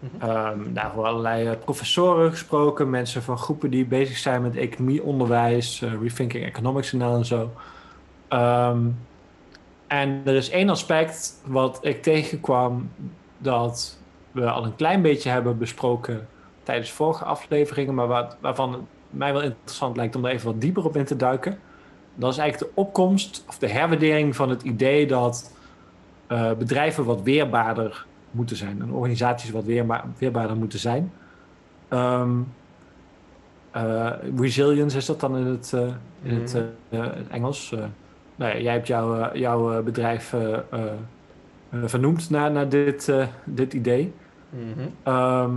Mhm. 0.00 0.30
Ehm 0.30 0.72
daarvoor 0.72 1.04
allerlei 1.04 1.46
eh, 1.46 1.56
professoren 1.64 2.30
gesproken, 2.30 2.90
mensen 2.90 3.22
van 3.22 3.38
groepen 3.38 3.70
die 3.70 3.84
bezig 3.84 4.16
zijn 4.16 4.42
met 4.42 4.56
economieonderwijs, 4.56 5.82
eh, 5.82 5.92
Rethinking 6.02 6.44
Economics 6.44 6.92
NL 6.92 7.14
en 7.14 7.24
zo. 7.24 7.50
Ehm, 8.28 8.78
en 9.86 10.20
er 10.24 10.34
is 10.34 10.50
één 10.50 10.68
aspect 10.68 11.40
wat 11.44 11.78
ik 11.82 12.02
tegenkwam 12.02 12.90
dat 13.38 13.98
we 14.30 14.50
al 14.50 14.64
een 14.64 14.76
klein 14.76 15.02
beetje 15.02 15.30
hebben 15.30 15.58
besproken 15.58 16.28
tijdens 16.62 16.90
vorige 16.90 17.24
afleveringen, 17.24 17.94
maar 17.94 18.06
wat, 18.06 18.36
waarvan 18.40 18.72
het 18.72 18.82
mij 19.10 19.32
wel 19.32 19.42
interessant 19.42 19.96
lijkt 19.96 20.16
om 20.16 20.24
er 20.24 20.32
even 20.32 20.46
wat 20.46 20.60
dieper 20.60 20.84
op 20.84 20.96
in 20.96 21.04
te 21.04 21.16
duiken. 21.16 21.58
Dat 22.14 22.32
is 22.32 22.38
eigenlijk 22.38 22.72
de 22.72 22.80
opkomst 22.80 23.44
of 23.48 23.58
de 23.58 23.68
herwaardering 23.68 24.36
van 24.36 24.50
het 24.50 24.62
idee 24.62 25.06
dat 25.06 25.52
eh, 26.26 26.52
bedrijven 26.52 27.04
wat 27.04 27.22
weerbaarder 27.22 28.06
moeten 28.30 28.56
zijn 28.56 28.80
en 28.82 28.92
organisaties 28.92 29.50
wat 29.50 29.64
weerba- 29.64 30.04
weerbaarder 30.18 30.56
moeten 30.56 30.78
zijn. 30.78 31.12
Ehm, 31.88 32.30
eh, 33.70 34.10
resilience 34.36 34.96
is 34.96 35.06
dat 35.06 35.20
dan 35.20 35.36
in 35.36 35.46
het, 35.46 35.72
eh, 35.72 35.80
in 36.22 36.34
het, 36.34 36.54
Mhm. 36.90 37.02
eh, 37.02 37.08
Engels. 37.30 37.70
Nou 38.36 38.52
ja, 38.54 38.58
jij 38.60 38.72
hebt 38.72 38.86
jouw, 38.86 39.34
jouw 39.36 39.82
bedrijf 39.82 40.34
vernoemd 41.84 42.30
naar, 42.30 42.50
naar 42.50 42.68
dit, 42.68 43.12
dit 43.44 43.72
idee. 43.72 44.12
Mhm. 44.50 44.86
Ehm, 45.02 45.50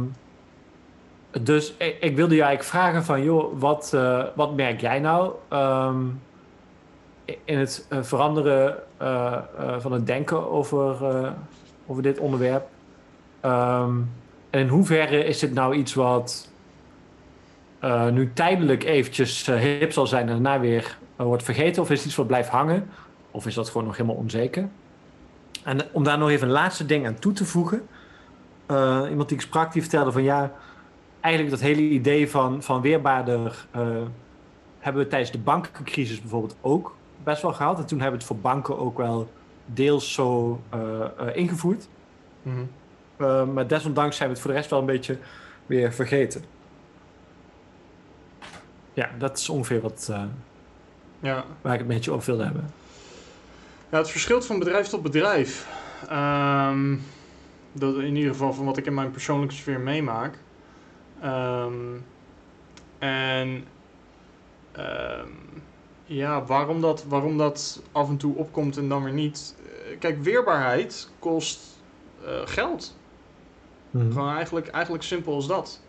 dus 1.41 1.73
ik, 1.77 1.97
ik 1.99 2.15
wilde 2.15 2.35
je 2.35 2.41
eigenlijk 2.41 2.69
vragen 2.69 3.03
van, 3.03 3.23
joh, 3.23 3.59
wat, 3.59 3.97
wat 4.35 4.55
merk 4.55 4.81
jij 4.81 4.99
nou 4.99 5.31
ehm, 5.49 6.01
in 7.45 7.57
het 7.57 7.87
veranderen 8.01 8.75
van 9.79 9.91
het 9.91 10.05
denken 10.07 10.51
over, 10.51 10.95
over 11.87 12.03
dit 12.03 12.19
onderwerp? 12.19 12.67
Ehm, 13.39 13.95
en 14.49 14.59
in 14.59 14.67
hoeverre 14.67 15.23
is 15.23 15.39
dit 15.39 15.53
nou 15.53 15.75
iets 15.75 15.93
wat 15.93 16.51
eh, 17.83 18.07
nu 18.09 18.31
tijdelijk 18.33 18.83
eventjes 18.83 19.47
eh, 19.47 19.55
hip 19.55 19.91
zal 19.91 20.07
zijn 20.07 20.29
en 20.29 20.33
daarna 20.33 20.59
weer 20.59 20.97
eh, 21.15 21.25
wordt 21.25 21.43
vergeten? 21.43 21.81
Of 21.81 21.89
is 21.89 21.97
het 21.97 22.07
iets 22.07 22.15
wat 22.15 22.27
blijft 22.27 22.49
hangen? 22.49 22.89
Of 23.31 23.45
is 23.45 23.53
dat 23.53 23.69
gewoon 23.69 23.87
nog 23.87 23.97
helemaal 23.97 24.17
onzeker? 24.17 24.67
En 25.63 25.79
om 25.91 26.03
daar 26.03 26.17
nog 26.17 26.29
even 26.29 26.47
een 26.47 26.53
laatste 26.53 26.85
ding 26.85 27.07
aan 27.07 27.19
toe 27.19 27.33
te 27.33 27.45
voegen. 27.45 27.87
Iemand 29.09 29.29
die 29.29 29.37
ik 29.37 29.43
sprak, 29.43 29.73
die 29.73 29.81
vertelde 29.81 30.11
van 30.11 30.23
ja, 30.23 30.51
eigenlijk 31.19 31.55
dat 31.55 31.63
hele 31.63 31.81
idee 31.81 32.29
van, 32.29 32.63
van 32.63 32.81
weerbaarder 32.81 33.65
hebben 34.79 35.03
we 35.03 35.07
tijdens 35.07 35.31
de 35.31 35.37
bankencrisis 35.37 36.21
bijvoorbeeld 36.21 36.55
ook 36.61 36.95
best 37.23 37.41
wel 37.41 37.53
gehad. 37.53 37.77
En 37.79 37.85
toen 37.85 37.99
hebben 37.99 38.19
we 38.19 38.25
het 38.25 38.33
voor 38.33 38.51
banken 38.51 38.77
ook 38.77 38.97
wel 38.97 39.29
deels 39.65 40.13
zo 40.13 40.61
eh, 40.69 41.01
eh, 41.17 41.35
ingevoerd. 41.35 41.87
Mhm. 42.41 42.63
Eh, 43.17 43.45
maar 43.45 43.67
desondanks 43.67 44.15
zijn 44.17 44.27
we 44.29 44.33
het 44.35 44.43
voor 44.43 44.51
de 44.53 44.57
rest 44.57 44.69
wel 44.69 44.79
een 44.79 44.85
beetje 44.85 45.17
weer 45.65 45.93
vergeten. 45.93 46.43
Ja, 48.93 49.09
dat 49.17 49.37
is 49.37 49.49
ongeveer 49.49 49.81
wat, 49.81 50.11
Ja. 51.19 51.43
waar 51.61 51.73
ik 51.73 51.79
het 51.79 51.89
een 51.89 51.95
beetje 51.95 52.11
over 52.11 52.25
wilde 52.25 52.43
hebben. 52.43 52.73
ja, 53.89 53.97
het 53.97 54.09
verschilt 54.09 54.45
van 54.45 54.59
bedrijf 54.59 54.87
tot 54.87 55.01
bedrijf. 55.01 55.67
Ehm, 56.09 56.95
dat 57.71 57.95
in 57.95 58.15
ieder 58.15 58.31
geval 58.31 58.53
van 58.53 58.65
wat 58.65 58.77
ik 58.77 58.85
in 58.85 58.93
mijn 58.93 59.11
persoonlijke 59.11 59.55
sfeer 59.55 59.79
meemaak. 59.79 60.37
Ehm, 61.21 61.73
en 62.99 63.65
ehm, 64.71 65.27
ja, 66.05 66.45
waarom 66.45 66.81
dat, 66.81 67.05
waarom 67.07 67.37
dat 67.37 67.81
af 67.91 68.09
en 68.09 68.17
toe 68.17 68.35
opkomt 68.35 68.77
en 68.77 68.89
dan 68.89 69.03
weer 69.03 69.13
niet. 69.13 69.55
Eh, 69.65 69.99
Kijk, 69.99 70.23
weerbaarheid 70.23 71.09
kost 71.19 71.59
eh, 72.25 72.31
geld. 72.45 72.97
Gewoon 73.91 74.35
eigenlijk, 74.35 74.67
eigenlijk 74.67 75.03
simpel 75.03 75.33
als 75.33 75.47
dat. 75.47 75.81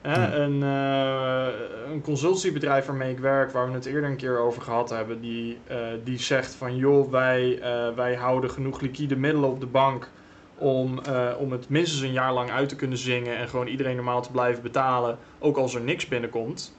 Hè, 0.00 0.38
een, 0.38 0.62
eh, 0.62 1.92
een 1.92 2.00
consultiebedrijf 2.00 2.86
waarmee 2.86 3.12
ik 3.12 3.18
werk, 3.18 3.50
waar 3.50 3.66
we 3.66 3.72
het 3.72 3.86
eerder 3.86 4.10
een 4.10 4.16
keer 4.16 4.38
over 4.38 4.62
gehad 4.62 4.90
hebben, 4.90 5.20
die, 5.20 5.58
die 6.04 6.18
zegt 6.18 6.54
van 6.54 6.76
joh, 6.76 7.10
wij, 7.10 7.60
wij 7.96 8.14
houden 8.14 8.50
genoeg 8.50 8.80
liquide 8.80 9.16
middelen 9.16 9.50
op 9.50 9.60
de 9.60 9.66
bank 9.66 10.10
om, 10.58 11.00
om 11.38 11.52
het 11.52 11.68
minstens 11.68 12.02
een 12.02 12.12
jaar 12.12 12.32
lang 12.32 12.50
uit 12.50 12.68
te 12.68 12.76
kunnen 12.76 12.98
zingen 12.98 13.36
en 13.36 13.48
gewoon 13.48 13.66
iedereen 13.66 13.96
normaal 13.96 14.22
te 14.22 14.30
blijven 14.30 14.62
betalen, 14.62 15.18
ook 15.38 15.56
als 15.56 15.74
er 15.74 15.80
niks 15.80 16.08
binnenkomt. 16.08 16.76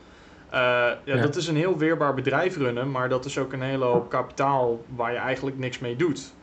Eh, 0.49 0.59
ja, 0.59 0.97
Ja. 1.03 1.21
Dat 1.21 1.35
is 1.35 1.47
een 1.47 1.55
heel 1.55 1.77
weerbaar 1.77 2.13
bedrijf 2.13 2.57
runnen, 2.57 2.91
maar 2.91 3.09
dat 3.09 3.25
is 3.25 3.37
ook 3.37 3.53
een 3.53 3.61
hele 3.61 3.85
hoop 3.85 4.09
kapitaal 4.09 4.83
waar 4.95 5.11
je 5.11 5.17
eigenlijk 5.17 5.57
niks 5.57 5.79
mee 5.79 5.95
doet. 5.95 6.33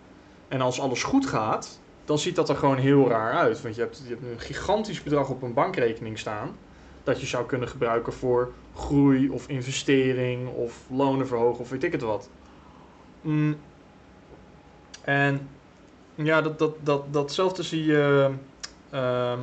En 0.48 0.60
als 0.60 0.80
alles 0.80 1.02
goed 1.02 1.26
gaat, 1.26 1.80
dan 2.04 2.18
ziet 2.18 2.36
dat 2.36 2.48
er 2.48 2.56
gewoon 2.56 2.76
heel 2.76 3.08
raar 3.08 3.32
uit. 3.32 3.62
Want 3.62 3.74
je 3.74 3.80
hebt, 3.80 4.02
je 4.04 4.08
hebt 4.08 4.22
een 4.22 4.40
gigantisch 4.40 5.02
bedrag 5.02 5.28
op 5.28 5.42
een 5.42 5.54
bankrekening 5.54 6.18
staan. 6.18 6.56
Dat 7.02 7.20
je 7.20 7.26
zou 7.26 7.46
kunnen 7.46 7.68
gebruiken 7.68 8.12
voor 8.12 8.52
groei 8.74 9.28
of 9.28 9.48
investering 9.48 10.48
of 10.48 10.80
lonen 10.90 11.26
verhogen 11.26 11.60
of 11.60 11.70
weet 11.70 11.84
ik 11.84 11.92
het 11.92 12.02
wat. 12.02 12.28
Mm. 13.20 13.56
En 15.02 15.48
ja, 16.14 16.42
dat, 16.42 16.58
dat, 16.58 16.74
dat, 16.82 17.12
datzelfde 17.12 17.62
zie 17.62 17.84
je. 17.84 18.30
ehm, 18.90 19.38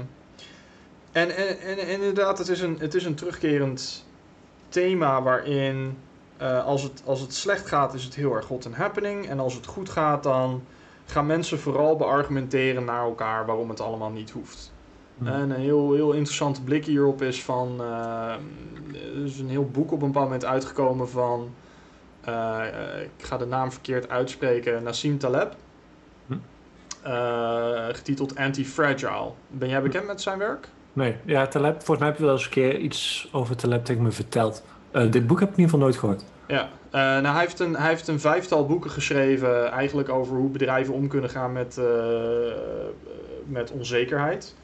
en, 1.12 1.36
en, 1.36 1.60
en, 1.60 1.78
en 1.78 1.88
inderdaad, 1.88 2.38
het 2.38 2.48
is, 2.48 2.62
een, 2.62 2.76
het 2.80 2.94
is 2.94 3.06
een 3.06 3.16
terugkerend 3.16 4.06
thema 4.72 5.22
waarin 5.22 5.98
eh, 6.38 6.66
als, 6.66 6.84
het, 6.84 7.02
als 7.06 7.20
het 7.22 7.34
slecht 7.34 7.68
gaat, 7.68 7.94
is 7.94 8.04
het 8.04 8.16
heel 8.16 8.36
erg 8.36 8.46
hot 8.48 8.66
and 8.66 8.76
happening. 8.76 9.28
En 9.30 9.40
als 9.40 9.54
het 9.54 9.66
goed 9.66 9.90
gaat, 9.90 10.24
dan 10.24 10.64
gaan 11.06 11.26
mensen 11.26 11.60
vooral 11.60 11.96
beargumenteren 11.96 12.86
naar 12.86 13.04
elkaar 13.04 13.46
waarom 13.46 13.70
het 13.70 13.82
allemaal 13.82 14.10
niet 14.10 14.32
hoeft. 14.32 14.72
Hm. 15.18 15.28
En 15.28 15.50
een 15.50 15.60
heel, 15.60 15.94
heel 15.94 16.12
interessante 16.12 16.62
blik 16.64 16.86
hierop 16.86 17.22
is 17.22 17.44
van. 17.44 17.76
eh, 17.80 18.34
er 19.16 19.26
is 19.26 19.40
een 19.40 19.50
heel 19.50 19.66
boek 19.70 19.92
op 19.92 20.02
een 20.02 20.08
bepaald 20.08 20.26
moment 20.26 20.46
uitgekomen 20.46 21.10
van. 21.10 21.54
eh, 22.22 23.02
ik 23.02 23.26
ga 23.26 23.38
de 23.38 23.46
naam 23.46 23.72
verkeerd 23.72 24.10
uitspreken. 24.10 24.84
Nassim 24.84 25.18
Taleb. 25.18 25.56
Hm. 26.28 26.34
Eh, 27.02 27.86
getiteld 27.92 28.36
Anti-Fragile. 28.36 29.32
Ben 29.48 29.70
jij 29.70 29.82
bekend 29.82 30.06
met 30.08 30.22
zijn 30.22 30.38
werk? 30.38 30.68
Nee, 30.94 31.16
ja, 31.26 31.48
Taleb, 31.48 31.76
volgens 31.76 32.00
mij 32.00 32.08
heb 32.08 32.18
je 32.18 32.24
wel 32.24 32.34
eens 32.34 32.44
een 32.44 32.52
keer 32.52 32.78
iets 32.78 33.30
over 33.32 33.56
Taleb 33.56 33.86
tegen 33.86 34.04
me 34.04 34.12
verteld. 34.12 34.64
Eh, 34.92 35.12
dit 35.12 35.28
boek 35.28 35.40
heb 35.40 35.50
ik 35.50 35.56
in 35.56 35.62
ieder 35.62 35.74
geval 35.74 35.80
nooit 35.80 35.98
gehoord. 35.98 36.24
Ja, 36.48 36.70
eh, 36.90 37.02
nou, 37.02 37.26
hij, 37.26 37.40
heeft 37.40 37.60
een, 37.60 37.76
hij 37.76 37.90
heeft 37.90 38.08
een 38.08 38.20
vijftal 38.20 38.66
boeken 38.66 38.90
geschreven, 38.90 39.72
eigenlijk 39.72 40.10
over 40.10 40.36
hoe 40.36 40.50
bedrijven 40.50 40.94
om 40.94 41.08
kunnen 41.08 41.30
gaan 41.30 41.52
met, 41.52 41.78
eh, 41.78 41.86
met 43.46 43.72
onzekerheid. 43.72 44.56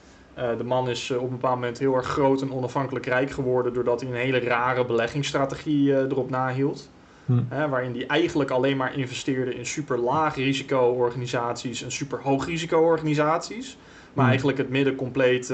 De 0.57 0.63
man 0.63 0.89
is 0.89 1.11
op 1.11 1.23
een 1.23 1.29
bepaald 1.29 1.55
moment 1.55 1.79
heel 1.79 1.95
erg 1.95 2.07
groot 2.07 2.41
en 2.41 2.53
onafhankelijk 2.53 3.05
rijk 3.05 3.31
geworden 3.31 3.73
doordat 3.73 4.01
hij 4.01 4.09
een 4.09 4.15
hele 4.15 4.39
rare 4.39 4.85
beleggingsstrategie 4.85 5.93
erop 5.93 6.29
nahield. 6.29 6.89
Hm. 7.25 7.69
Waarin 7.69 7.93
hij 7.93 8.07
eigenlijk 8.07 8.49
alleen 8.49 8.77
maar 8.77 8.97
investeerde 8.97 9.55
in 9.55 9.65
super 9.65 9.97
laag 9.97 10.35
risico 10.35 10.79
organisaties 10.79 11.83
en 11.83 11.91
super 11.91 12.21
hoog 12.21 12.45
risico 12.45 12.79
organisaties. 12.79 13.77
Maar 14.13 14.23
Hm. 14.23 14.29
eigenlijk 14.29 14.57
het 14.57 14.69
midden 14.69 14.95
compleet 14.95 15.53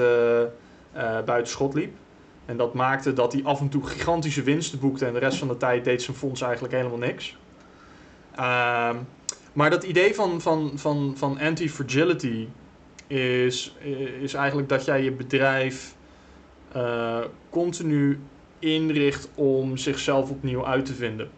eh, 0.94 1.22
buiten 1.24 1.52
schot 1.52 1.74
liep. 1.74 1.94
En 2.46 2.56
dat 2.56 2.74
maakte 2.74 3.12
dat 3.12 3.32
hij 3.32 3.44
af 3.44 3.60
en 3.60 3.68
toe 3.68 3.86
gigantische 3.86 4.42
winsten 4.42 4.78
boekte 4.78 5.06
en 5.06 5.12
de 5.12 5.18
rest 5.18 5.38
van 5.38 5.48
de 5.48 5.56
tijd 5.56 5.84
deed 5.84 6.02
zijn 6.02 6.16
fonds 6.16 6.40
eigenlijk 6.40 6.74
helemaal 6.74 6.98
niks. 6.98 7.36
Ehm, 8.34 8.96
maar 9.52 9.70
dat 9.70 9.84
idee 9.84 10.14
van, 10.14 10.40
van, 10.40 10.72
van, 10.74 11.14
van 11.16 11.38
anti-fragility 11.38 12.48
is, 13.06 13.76
is 14.20 14.34
eigenlijk 14.34 14.68
dat 14.68 14.84
jij 14.84 15.02
je 15.02 15.12
bedrijf 15.12 15.94
eh, 16.72 17.20
continu 17.50 18.20
inricht 18.58 19.28
om 19.34 19.76
zichzelf 19.76 20.30
opnieuw 20.30 20.66
uit 20.66 20.86
te 20.86 20.94
vinden. 20.94 21.30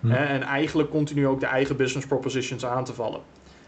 Hm. 0.00 0.10
Hè, 0.10 0.24
en 0.24 0.42
eigenlijk 0.42 0.90
continu 0.90 1.26
ook 1.26 1.40
de 1.40 1.46
eigen 1.46 1.76
business 1.76 2.06
propositions 2.06 2.66
aan 2.66 2.84
te 2.84 2.94
vallen. 2.94 3.20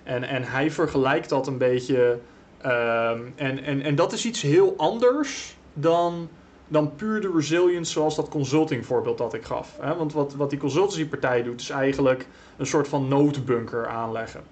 En, 0.02 0.24
en 0.24 0.42
hij 0.42 0.70
vergelijkt 0.70 1.28
dat 1.28 1.46
een 1.46 1.58
beetje. 1.58 2.18
Ehm, 2.60 3.20
en, 3.36 3.62
en, 3.64 3.82
en 3.82 3.94
dat 3.94 4.12
is 4.12 4.24
iets 4.24 4.42
heel 4.42 4.74
anders 4.76 5.56
dan, 5.74 6.28
dan 6.68 6.94
puur 6.94 7.20
de 7.20 7.32
resilience 7.34 7.92
zoals 7.92 8.16
dat 8.16 8.28
consulting 8.28 8.86
voorbeeld 8.86 9.18
dat 9.18 9.34
ik 9.34 9.44
gaf. 9.44 9.76
Hè? 9.80 9.96
Want 9.96 10.12
wat, 10.12 10.34
wat 10.34 10.50
die 10.50 10.58
consultancypartij 10.58 11.42
doet 11.42 11.60
is 11.60 11.70
eigenlijk 11.70 12.26
een 12.56 12.66
soort 12.66 12.88
van 12.88 13.08
noodbunker 13.08 13.86
aanleggen. 13.86 14.42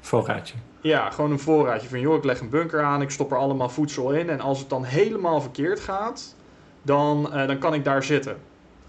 Voorraadje. 0.00 0.54
Ja, 0.80 1.10
gewoon 1.10 1.30
een 1.30 1.38
voorraadje 1.38 1.88
van 1.88 2.00
joh, 2.00 2.16
ik 2.16 2.24
leg 2.24 2.40
een 2.40 2.48
bunker 2.48 2.82
aan, 2.82 3.02
ik 3.02 3.10
stop 3.10 3.30
er 3.30 3.38
allemaal 3.38 3.68
voedsel 3.68 4.12
in. 4.12 4.30
En 4.30 4.40
als 4.40 4.58
het 4.58 4.68
dan 4.68 4.84
helemaal 4.84 5.40
verkeerd 5.40 5.80
gaat, 5.80 6.34
dan, 6.82 7.32
eh, 7.32 7.46
dan 7.46 7.58
kan 7.58 7.74
ik 7.74 7.84
daar 7.84 8.02
zitten. 8.02 8.36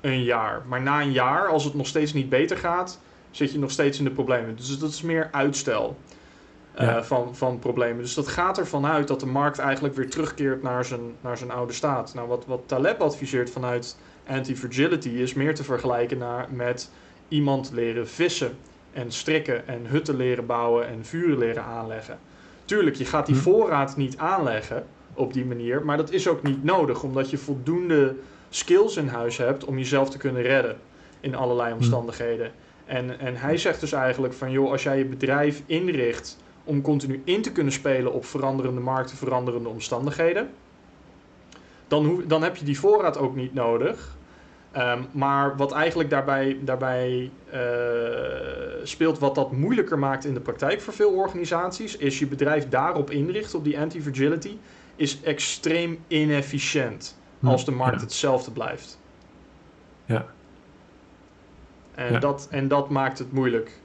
Een 0.01 0.23
jaar. 0.23 0.61
Maar 0.67 0.81
na 0.81 1.01
een 1.01 1.11
jaar, 1.11 1.47
als 1.47 1.63
het 1.63 1.73
nog 1.73 1.87
steeds 1.87 2.13
niet 2.13 2.29
beter 2.29 2.57
gaat, 2.57 2.99
zit 3.31 3.51
je 3.51 3.59
nog 3.59 3.71
steeds 3.71 3.97
in 3.97 4.03
de 4.03 4.11
problemen. 4.11 4.55
Dus 4.55 4.79
dat 4.79 4.89
is 4.89 5.01
meer 5.01 5.29
uitstel 5.31 5.97
Ja. 6.77 7.03
van, 7.03 7.35
van 7.35 7.59
problemen. 7.59 8.01
Dus 8.01 8.13
dat 8.13 8.27
gaat 8.27 8.57
ervan 8.57 8.85
uit 8.85 9.07
dat 9.07 9.19
de 9.19 9.25
markt 9.25 9.59
eigenlijk 9.59 9.95
weer 9.95 10.09
terugkeert 10.09 10.61
naar 10.61 10.85
zijn, 10.85 11.15
naar 11.21 11.37
zijn 11.37 11.51
oude 11.51 11.73
staat. 11.73 12.13
Nou, 12.13 12.27
wat, 12.27 12.45
wat 12.45 12.61
Taleb 12.65 13.01
adviseert 13.01 13.49
vanuit 13.49 13.97
anti-fragility 14.27 15.09
is 15.09 15.33
meer 15.33 15.55
te 15.55 15.63
vergelijken 15.63 16.17
naar, 16.17 16.47
met 16.51 16.91
iemand 17.27 17.71
leren 17.73 18.07
vissen 18.07 18.57
en 18.93 19.11
strikken 19.11 19.67
en 19.67 19.85
hutten 19.85 20.15
leren 20.15 20.45
bouwen 20.45 20.87
en 20.87 21.05
vuren 21.05 21.37
leren 21.37 21.63
aanleggen. 21.63 22.19
Tuurlijk, 22.65 22.95
je 22.95 23.05
gaat 23.05 23.25
die 23.25 23.35
Hm. 23.35 23.41
voorraad 23.41 23.97
niet 23.97 24.17
aanleggen 24.17 24.85
op 25.13 25.33
die 25.33 25.45
manier, 25.45 25.85
maar 25.85 25.97
dat 25.97 26.11
is 26.11 26.27
ook 26.27 26.43
niet 26.43 26.63
nodig, 26.63 27.03
omdat 27.03 27.29
je 27.29 27.37
voldoende 27.37 28.15
skills 28.49 28.97
in 28.97 29.07
huis 29.07 29.37
hebt 29.37 29.65
om 29.65 29.77
jezelf 29.77 30.09
te 30.09 30.17
kunnen 30.17 30.41
redden 30.41 30.77
in 31.19 31.35
allerlei 31.35 31.73
omstandigheden. 31.73 32.51
En, 32.85 33.19
en 33.19 33.35
hij 33.35 33.57
zegt 33.57 33.79
dus 33.79 33.91
eigenlijk 33.91 34.33
van, 34.33 34.51
joh, 34.51 34.71
als 34.71 34.83
jij 34.83 34.97
je 34.97 35.05
bedrijf 35.05 35.61
inricht 35.65 36.37
om 36.63 36.81
continu 36.81 37.21
in 37.23 37.41
te 37.41 37.51
kunnen 37.51 37.73
spelen 37.73 38.13
op 38.13 38.25
veranderende 38.25 38.81
markten, 38.81 39.17
veranderende 39.17 39.69
omstandigheden, 39.69 40.49
dan, 41.87 42.23
dan 42.27 42.43
heb 42.43 42.55
je 42.55 42.65
die 42.65 42.79
voorraad 42.79 43.17
ook 43.17 43.35
niet 43.35 43.53
nodig. 43.53 44.17
Ehm, 44.71 45.01
maar 45.11 45.57
wat 45.57 45.71
eigenlijk 45.71 46.09
daarbij, 46.09 46.57
daarbij 46.61 47.31
eh, 47.49 47.59
speelt, 48.83 49.19
wat 49.19 49.35
dat 49.35 49.51
moeilijker 49.51 49.99
maakt 49.99 50.25
in 50.25 50.33
de 50.33 50.39
praktijk 50.39 50.81
voor 50.81 50.93
veel 50.93 51.11
organisaties, 51.11 51.97
is 51.97 52.19
je 52.19 52.27
bedrijf 52.27 52.69
daarop 52.69 53.09
inrichten, 53.09 53.57
op 53.57 53.63
die 53.63 53.79
anti-fragility, 53.79 54.57
is 54.95 55.21
extreem 55.21 55.99
inefficiënt 56.07 57.19
Hm, 57.41 57.47
als 57.47 57.65
de 57.65 57.71
markt 57.71 57.95
ja. 57.95 58.01
hetzelfde 58.01 58.51
blijft. 58.51 58.99
Ja. 60.05 60.25
En, 61.95 62.13
Ja. 62.13 62.19
dat, 62.19 62.47
en 62.51 62.67
dat 62.67 62.89
maakt 62.89 63.19
het 63.19 63.31
moeilijk. 63.31 63.80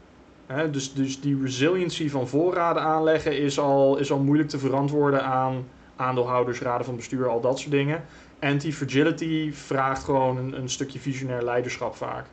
Dus, 0.71 0.95
dus 0.95 1.21
die 1.21 1.43
resiliency 1.43 2.11
van 2.11 2.29
voorraden 2.29 2.83
aanleggen 2.83 3.39
is 3.39 3.59
al, 3.59 3.97
is 3.97 4.13
al 4.13 4.19
moeilijk 4.19 4.49
te 4.49 4.59
verantwoorden 4.59 5.25
aan 5.25 5.65
aandeelhouders, 5.97 6.61
raden 6.61 6.87
van 6.87 6.97
bestuur, 6.97 7.29
al 7.29 7.41
dat 7.41 7.59
soort 7.59 7.71
dingen. 7.71 8.05
Anti-fragility 8.41 9.53
vraagt 9.53 10.05
gewoon 10.05 10.37
een, 10.37 10.59
een 10.59 10.69
stukje 10.69 10.99
visionair 10.99 11.43
leiderschap 11.43 11.97
vaak. 11.97 12.27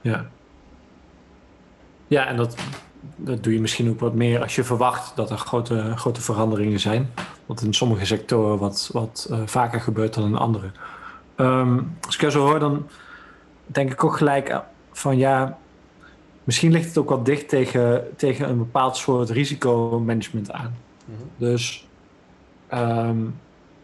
Ja. 0.00 0.26
Ja, 2.06 2.26
en 2.26 2.36
dat, 2.36 2.56
dat 3.16 3.42
doe 3.42 3.52
je 3.52 3.60
misschien 3.60 3.90
ook 3.90 4.00
wat 4.00 4.14
meer 4.14 4.42
als 4.42 4.54
je 4.54 4.64
verwacht 4.64 5.16
dat 5.16 5.30
er 5.30 5.38
grote, 5.38 5.92
grote 5.96 6.20
veranderingen 6.20 6.80
zijn. 6.80 7.10
Wat 7.46 7.62
in 7.62 7.74
sommige 7.74 8.06
sectoren 8.06 8.58
wat, 8.58 8.90
wat 8.92 9.28
eh, 9.30 9.38
vaker 9.44 9.80
gebeurt 9.80 10.14
dan 10.14 10.24
in 10.24 10.36
andere. 10.36 10.70
Ehm, 11.34 11.80
als 12.06 12.14
ik 12.14 12.20
jou 12.20 12.32
zo 12.32 12.46
hoor, 12.46 12.58
dan 12.58 12.88
denk 13.66 13.92
ik 13.92 14.04
ook 14.04 14.16
gelijk 14.16 14.60
van 14.92 15.16
ja, 15.16 15.58
misschien 16.44 16.72
ligt 16.72 16.88
het 16.88 16.98
ook 16.98 17.08
wel 17.08 17.22
dicht 17.22 17.48
tegen, 17.48 18.08
tegen 18.16 18.48
een 18.48 18.58
bepaald 18.58 18.96
soort 18.96 19.30
risicomanagement 19.30 20.52
aan. 20.52 20.74
Dus 21.36 21.88
ehm, 22.68 23.18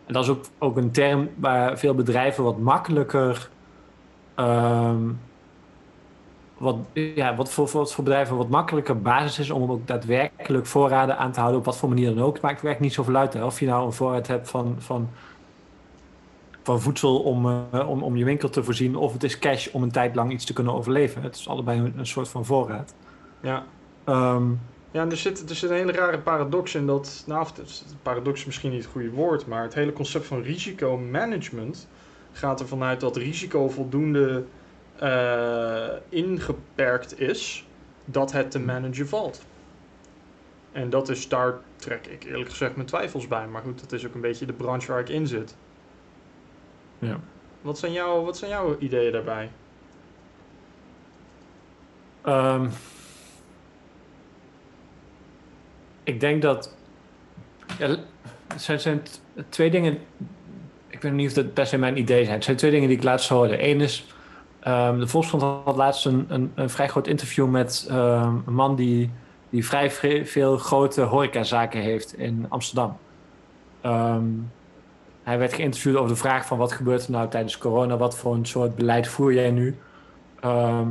dat 0.07 0.23
is 0.23 0.31
ook, 0.31 0.45
ook 0.59 0.77
een 0.77 0.91
term 0.91 1.29
waar 1.35 1.79
veel 1.79 1.95
bedrijven 1.95 2.45
wat 2.45 2.59
makkelijker. 2.59 3.49
ehm, 4.35 5.01
wat, 6.59 6.77
ja, 6.93 7.35
wat, 7.35 7.53
voor, 7.53 7.69
wat 7.73 7.93
voor 7.93 8.05
bedrijven 8.05 8.37
wat 8.37 8.49
makkelijker 8.49 9.01
basis 9.01 9.39
is 9.39 9.51
om 9.51 9.71
ook 9.71 9.87
daadwerkelijk 9.87 10.67
voorraden 10.67 11.19
aan 11.19 11.33
te 11.33 11.39
houden, 11.41 11.59
op 11.59 11.67
wat 11.67 11.77
voor 11.77 11.89
manier 11.89 12.15
dan 12.15 12.25
ook. 12.25 12.33
Het 12.33 12.43
maakt 12.43 12.63
werk 12.63 12.81
niet 12.81 12.93
zoveel 12.93 13.17
uit. 13.17 13.33
Hè? 13.33 13.45
Of 13.45 13.61
je 13.61 13.67
nou 13.67 13.87
een 13.87 13.93
voorraad 13.93 14.27
hebt 14.27 14.51
van, 14.51 14.77
van, 14.79 15.09
van 16.67 16.81
voedsel 16.81 17.19
om, 17.19 17.47
eh, 17.47 17.89
om, 17.89 18.03
om 18.03 18.17
je 18.17 18.25
winkel 18.25 18.49
te 18.49 18.65
voorzien, 18.65 18.97
of 18.97 19.13
het 19.13 19.23
is 19.23 19.39
cash 19.39 19.69
om 19.73 19.83
een 19.83 19.91
tijd 19.91 20.15
lang 20.15 20.33
iets 20.33 20.45
te 20.45 20.53
kunnen 20.53 20.73
overleven. 20.73 21.23
Het 21.23 21.37
is 21.37 21.49
allebei 21.49 21.79
een, 21.79 21.99
een 21.99 22.07
soort 22.07 22.29
van 22.29 22.45
voorraad. 22.45 22.95
Ja, 23.41 23.65
Ehm, 24.07 24.51
ja 24.91 25.03
en 25.03 25.11
er, 25.11 25.17
zit, 25.17 25.51
er 25.51 25.57
zit 25.57 25.71
een 25.71 25.77
hele 25.77 25.93
rare 25.93 26.19
paradox 26.19 26.75
in 26.75 26.87
dat, 26.87 27.25
nou, 27.27 27.47
paradox 28.03 28.41
is 28.41 28.47
misschien 28.47 28.71
niet 28.71 28.83
het 28.83 28.93
goede 28.93 29.11
woord, 29.11 29.47
maar 29.47 29.63
het 29.63 29.75
hele 29.75 29.93
concept 29.93 30.27
van 30.27 30.43
risicomanagement 30.43 31.89
gaat 32.33 32.61
ervan 32.61 32.83
uit 32.83 33.01
dat 33.01 33.17
risico 33.17 33.69
voldoende 33.69 34.45
eh, 34.99 35.89
ingeperkt 36.09 37.21
is 37.21 37.67
dat 38.05 38.33
het 38.33 38.51
te 38.51 38.59
managen 38.59 39.09
valt. 39.09 39.45
En 40.73 40.91
dat 40.91 41.09
is, 41.09 41.29
daar 41.29 41.59
trek 41.77 42.07
ik 42.07 42.25
eerlijk 42.25 42.51
gezegd 42.51 42.77
mijn 42.77 42.87
twijfels 42.87 43.29
bij. 43.29 43.47
Maar 43.47 43.63
goed, 43.63 43.81
dat 43.81 43.93
is 43.93 44.07
ook 44.07 44.15
een 44.15 44.21
beetje 44.21 44.47
de 44.47 44.53
branche 44.53 44.93
waar 44.93 45.01
ik 45.01 45.09
in 45.09 45.27
zit. 45.27 45.57
Ja. 46.99 47.21
Wat 47.61 47.79
zijn, 47.79 47.93
jouw, 47.93 48.25
wat 48.25 48.37
zijn 48.37 48.51
jouw 48.51 48.79
ideeën 48.79 49.13
daarbij? 49.13 49.51
Ehm, 52.23 52.69
ik 56.03 56.21
denk 56.21 56.43
dat. 56.43 56.75
Ja, 57.79 57.97
het 58.49 58.63
zijn, 58.63 58.81
zijn 58.81 59.03
twee 59.49 59.71
dingen. 59.71 59.99
Ik 60.89 61.03
weet 61.03 61.13
niet 61.13 61.29
of 61.29 61.35
dat 61.35 61.55
best 61.55 61.73
in 61.73 61.81
mijn 61.81 61.99
idee 61.99 62.23
zijn. 62.23 62.35
Het 62.35 62.45
zijn 62.45 62.57
twee 62.57 62.71
dingen 62.71 62.89
die 62.89 62.97
ik 62.97 63.03
laatst 63.03 63.29
hoorde. 63.29 63.65
Eén 63.69 63.81
is. 63.81 64.07
ehm, 64.61 64.99
de 64.99 65.07
Volkskrant 65.07 65.65
had 65.65 65.77
laatst 65.77 66.07
een, 66.07 66.27
een, 66.29 66.53
een 66.55 66.71
vrij 66.71 66.89
groot 66.89 67.07
interview 67.07 67.49
met 67.49 67.87
ehm, 67.89 68.37
een 68.47 68.55
man 68.55 68.77
die, 68.77 69.11
die 69.51 69.67
vrij 69.67 69.91
veel 70.27 70.57
grote 70.59 71.03
horecazaken 71.03 71.81
heeft 71.81 72.19
in 72.19 72.47
Amsterdam. 72.49 72.97
Ehm, 73.81 74.25
hij 75.27 75.39
werd 75.39 75.53
geïnterviewd 75.53 75.97
over 75.97 76.09
de 76.09 76.17
vraag 76.17 76.47
van 76.47 76.59
wat 76.59 76.73
gebeurt 76.73 77.05
er 77.05 77.11
nou 77.11 77.29
tijdens 77.29 77.59
corona? 77.59 77.97
Wat 77.97 78.17
voor 78.17 78.35
een 78.35 78.47
soort 78.47 78.75
beleid 78.75 79.09
voer 79.09 79.35
jij 79.35 79.51
nu? 79.51 79.77
Ehm, 80.41 80.89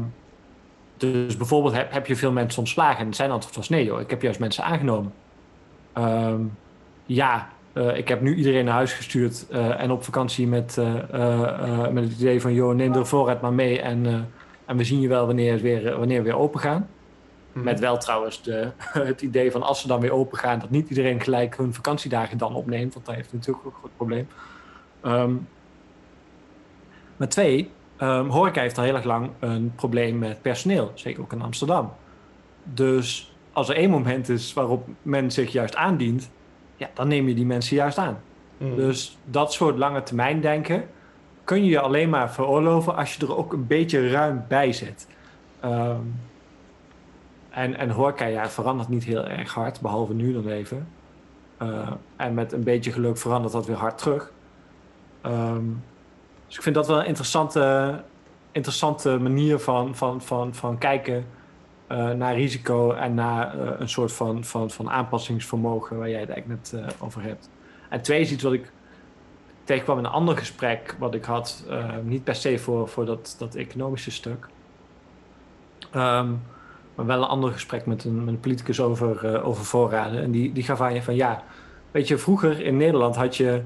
dus 0.97 1.37
bijvoorbeeld 1.37 1.73
heb, 1.73 1.91
heb 1.91 2.07
je 2.07 2.15
veel 2.15 2.31
mensen 2.31 2.59
ontslagen? 2.59 3.05
En 3.05 3.13
zijn 3.13 3.31
antwoord 3.31 3.55
was 3.55 3.69
nee 3.69 3.85
joh, 3.85 3.99
ik 3.99 4.09
heb 4.09 4.21
juist 4.21 4.39
mensen 4.39 4.63
aangenomen. 4.63 5.13
Ehm, 5.93 6.41
ja, 7.05 7.49
eh, 7.73 7.97
ik 7.97 8.07
heb 8.07 8.21
nu 8.21 8.35
iedereen 8.35 8.65
naar 8.65 8.73
huis 8.73 8.93
gestuurd 8.93 9.47
eh, 9.49 9.81
en 9.81 9.91
op 9.91 10.03
vakantie 10.03 10.47
met, 10.47 10.77
eh, 10.77 11.87
met 11.87 12.03
het 12.03 12.19
idee 12.19 12.41
van 12.41 12.53
joh, 12.53 12.75
neem 12.75 12.91
de 12.91 13.05
voorraad 13.05 13.41
maar 13.41 13.53
mee 13.53 13.81
en, 13.81 14.29
en 14.65 14.77
we 14.77 14.83
zien 14.83 15.01
je 15.01 15.07
wel 15.07 15.25
wanneer, 15.25 15.59
weer, 15.59 15.97
wanneer 15.97 16.17
we 16.17 16.23
weer 16.23 16.37
open 16.37 16.59
gaan. 16.59 16.87
Mhm. 17.55 17.63
Met 17.63 17.79
wel 17.79 17.97
trouwens 17.97 18.41
de, 18.41 18.71
het 19.11 19.21
idee 19.21 19.51
van 19.51 19.63
als 19.63 19.81
ze 19.81 19.87
dan 19.87 19.99
weer 19.99 20.11
open 20.11 20.37
gaan, 20.37 20.59
dat 20.59 20.69
niet 20.69 20.89
iedereen 20.89 21.21
gelijk 21.21 21.57
hun 21.57 21.73
vakantiedagen 21.73 22.37
dan 22.37 22.55
opneemt. 22.55 22.93
Want 22.93 23.05
dat 23.05 23.15
heeft 23.15 23.33
natuurlijk 23.33 23.65
ook 23.65 23.73
een 23.73 23.79
groot 23.79 23.95
probleem. 23.95 24.27
Ehm, 25.01 25.33
maar 27.17 27.29
twee, 27.29 27.71
ehm 27.97 28.27
horeca 28.27 28.61
heeft 28.61 28.77
al 28.77 28.83
heel 28.83 28.95
erg 28.95 29.03
lang 29.03 29.29
een 29.39 29.73
probleem 29.75 30.17
met 30.17 30.41
personeel. 30.41 30.91
Zeker 30.93 31.21
ook 31.21 31.33
in 31.33 31.41
Amsterdam. 31.41 31.93
Dus 32.63 33.33
als 33.51 33.69
er 33.69 33.75
één 33.75 33.89
moment 33.89 34.29
is 34.29 34.53
waarop 34.53 34.87
men 35.01 35.31
zich 35.31 35.51
juist 35.51 35.75
aandient, 35.75 36.29
ja, 36.75 36.89
dan 36.93 37.07
neem 37.07 37.27
je 37.27 37.35
die 37.35 37.45
mensen 37.45 37.75
juist 37.75 37.97
aan. 37.97 38.21
Mhm. 38.57 38.75
Dus 38.75 39.17
dat 39.25 39.53
soort 39.53 39.77
lange 39.77 40.03
termijn 40.03 40.41
denken 40.41 40.83
kun 41.43 41.63
je 41.63 41.69
je 41.69 41.79
alleen 41.79 42.09
maar 42.09 42.31
veroorloven 42.31 42.95
als 42.95 43.15
je 43.15 43.25
er 43.25 43.37
ook 43.37 43.53
een 43.53 43.67
beetje 43.67 44.09
ruim 44.09 44.45
bij 44.47 44.73
zit. 44.73 45.07
Ehm, 45.59 46.01
en, 47.55 47.77
en 47.77 47.89
horeca, 47.89 48.25
ja, 48.25 48.49
verandert 48.49 48.89
niet 48.89 49.03
heel 49.03 49.27
erg 49.27 49.53
hard, 49.53 49.81
behalve 49.81 50.13
nu 50.13 50.33
dan 50.33 50.47
even. 50.47 50.87
Eh, 51.57 51.91
en 52.15 52.33
met 52.33 52.51
een 52.51 52.63
beetje 52.63 52.91
geluk 52.91 53.17
verandert 53.17 53.53
dat 53.53 53.65
weer 53.65 53.75
hard 53.75 53.97
terug. 53.97 54.31
Ehm, 55.21 55.63
dus 56.47 56.55
ik 56.55 56.61
vind 56.61 56.75
dat 56.75 56.87
wel 56.87 56.99
een 56.99 57.05
interessante, 57.05 58.03
interessante 58.51 59.17
manier 59.17 59.59
van, 59.59 59.95
van, 59.95 60.21
van, 60.21 60.55
van 60.55 60.77
kijken 60.77 61.25
eh, 61.87 62.09
naar 62.11 62.35
risico 62.35 62.91
en 62.91 63.13
naar 63.13 63.59
eh, 63.59 63.79
een 63.79 63.89
soort 63.89 64.13
van, 64.13 64.43
van, 64.43 64.69
van 64.71 64.89
aanpassingsvermogen 64.89 65.97
waar 65.97 66.09
jij 66.09 66.19
het 66.19 66.29
eigenlijk 66.29 66.71
net 66.71 66.83
over 66.99 67.21
hebt. 67.21 67.49
En 67.89 68.01
twee 68.01 68.21
is 68.21 68.31
iets 68.31 68.43
wat 68.43 68.53
ik 68.53 68.71
tegenkwam 69.63 69.97
in 69.97 70.05
een 70.05 70.11
ander 70.11 70.37
gesprek 70.37 70.95
wat 70.99 71.13
ik 71.13 71.25
had, 71.25 71.65
niet 72.03 72.23
per 72.23 72.35
se 72.35 72.59
voor, 72.59 72.87
voor 72.87 73.05
dat, 73.05 73.35
dat 73.37 73.55
economische 73.55 74.11
stuk. 74.11 74.47
Ehm, 75.91 76.33
maar 76.95 77.05
wel 77.05 77.21
een 77.21 77.27
ander 77.27 77.51
gesprek 77.51 77.85
met 77.85 78.03
een, 78.03 78.23
met 78.23 78.33
een 78.33 78.39
politicus 78.39 78.81
over, 78.81 79.25
eh, 79.25 79.47
over 79.47 79.65
voorraden. 79.65 80.21
En 80.21 80.31
die, 80.31 80.53
die 80.53 80.63
gaf 80.63 80.81
aan 80.81 80.93
je 80.93 81.03
van 81.03 81.15
ja, 81.15 81.43
weet 81.91 82.07
je, 82.07 82.17
vroeger 82.17 82.61
in 82.61 82.77
Nederland 82.77 83.15
had 83.15 83.37
je 83.37 83.61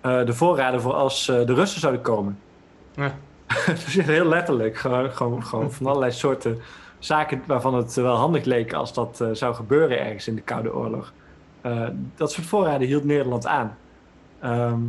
eh, 0.00 0.24
de 0.24 0.32
voorraden 0.32 0.80
voor 0.80 0.92
als 0.92 1.28
eh, 1.28 1.46
de 1.46 1.54
Russen 1.54 1.80
zouden 1.80 2.02
komen. 2.02 2.38
Ja. 2.94 3.14
dus 3.66 3.94
heel 3.94 4.28
letterlijk, 4.28 4.76
gewoon, 4.76 5.12
gewoon, 5.12 5.44
gewoon 5.44 5.72
van 5.72 5.86
allerlei 5.86 6.12
soorten 6.12 6.58
zaken 6.98 7.42
waarvan 7.46 7.74
het 7.74 7.94
wel 7.94 8.16
handig 8.16 8.44
leek 8.44 8.72
als 8.72 8.94
dat 8.94 9.24
zou 9.32 9.54
gebeuren 9.54 10.00
ergens 10.00 10.28
in 10.28 10.34
de 10.34 10.40
Koude 10.40 10.74
Oorlog. 10.74 11.12
Dat 12.14 12.32
soort 12.32 12.46
voorraden 12.46 12.86
hield 12.86 13.04
Nederland 13.04 13.46
aan. 13.46 13.76
Ehm, 14.40 14.80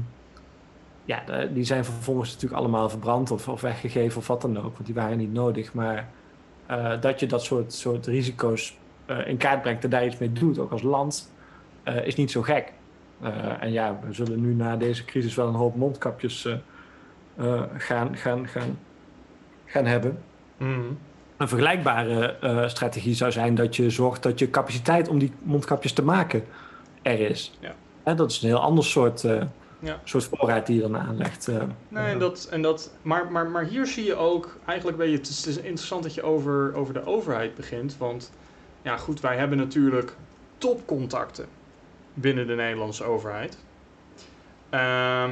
ja, 1.05 1.23
die 1.53 1.63
zijn 1.63 1.85
vervolgens 1.85 2.33
natuurlijk 2.33 2.61
allemaal 2.61 2.89
verbrand 2.89 3.31
of, 3.31 3.47
of 3.47 3.61
weggegeven 3.61 4.17
of 4.17 4.27
wat 4.27 4.41
dan 4.41 4.57
ook, 4.57 4.73
want 4.73 4.85
die 4.85 4.95
waren 4.95 5.17
niet 5.17 5.33
nodig. 5.33 5.73
Maar 5.73 6.09
eh, 6.73 7.01
dat 7.01 7.19
je 7.19 7.27
dat 7.27 7.43
soort, 7.43 7.73
soort 7.73 8.05
risico's 8.05 8.77
eh, 9.05 9.27
in 9.27 9.37
kaart 9.37 9.61
brengt 9.61 9.83
en 9.83 9.89
daar 9.89 10.05
iets 10.05 10.17
mee 10.17 10.31
doet, 10.31 10.59
ook 10.59 10.71
als 10.71 10.81
land, 10.81 11.31
eh, 11.83 12.05
is 12.05 12.15
niet 12.15 12.31
zo 12.31 12.41
gek. 12.41 12.71
En 13.59 13.71
ja, 13.71 13.99
we 14.07 14.13
zullen 14.13 14.41
nu 14.41 14.53
na 14.53 14.75
deze 14.75 15.05
crisis 15.05 15.35
wel 15.35 15.47
een 15.47 15.53
hoop 15.53 15.75
mondkapjes 15.75 16.47
gaan, 17.77 18.17
gaan, 18.17 18.47
gaan, 18.47 18.79
gaan 19.65 19.85
hebben. 19.85 20.17
Mhm. 20.57 20.79
Een 21.37 21.47
vergelijkbare 21.47 22.69
strategie 22.69 23.13
zou 23.13 23.31
zijn 23.31 23.55
dat 23.55 23.75
je 23.75 23.89
zorgt 23.89 24.23
dat 24.23 24.39
je 24.39 24.49
capaciteit 24.49 25.07
om 25.07 25.19
die 25.19 25.31
mondkapjes 25.41 25.93
te 25.93 26.03
maken 26.03 26.43
er 27.01 27.19
is. 27.19 27.57
Ja. 27.59 27.73
Hè, 28.03 28.15
dat 28.15 28.31
is 28.31 28.41
een 28.41 28.47
heel 28.47 28.61
ander 28.61 28.83
soort, 28.83 29.27
Ja. 29.83 29.99
soort 30.03 30.23
voorraad 30.23 30.65
die 30.65 30.75
je 30.75 30.81
dan 30.81 30.97
aanlegt. 30.97 31.47
eh. 31.47 31.61
Nee, 31.87 32.05
en 32.05 32.19
dat, 32.19 32.47
en 32.51 32.61
dat, 32.61 32.91
maar, 33.01 33.31
maar, 33.31 33.47
maar 33.49 33.63
hier 33.63 33.87
zie 33.87 34.05
je 34.05 34.15
ook, 34.15 34.57
eigenlijk 34.65 34.97
weet 34.97 35.11
je, 35.11 35.17
het 35.17 35.27
is, 35.27 35.37
het 35.37 35.47
is 35.47 35.57
interessant 35.57 36.03
dat 36.03 36.13
je 36.13 36.23
over, 36.23 36.73
over 36.75 36.93
de 36.93 37.05
overheid 37.05 37.55
begint. 37.55 37.97
Want 37.97 38.31
ja, 38.81 38.97
goed, 38.97 39.19
wij 39.19 39.37
hebben 39.37 39.57
natuurlijk 39.57 40.15
topcontacten 40.57 41.45
binnen 42.13 42.47
de 42.47 42.55
Nederlandse 42.55 43.03
overheid. 43.03 43.57
Ehm, 44.69 45.31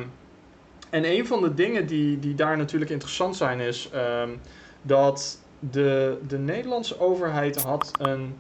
en 0.90 1.06
een 1.06 1.28
van 1.28 1.42
de 1.42 1.54
dingen 1.54 1.86
die, 1.88 2.20
die 2.20 2.36
daar 2.36 2.58
natuurlijk 2.58 2.92
interessant 2.92 3.36
zijn, 3.36 3.60
is 3.60 3.90
ehm, 3.94 4.30
dat 4.82 5.40
de, 5.60 6.18
de 6.28 6.38
Nederlandse 6.38 7.00
overheid 7.00 7.62
had, 7.62 7.92
een, 8.00 8.36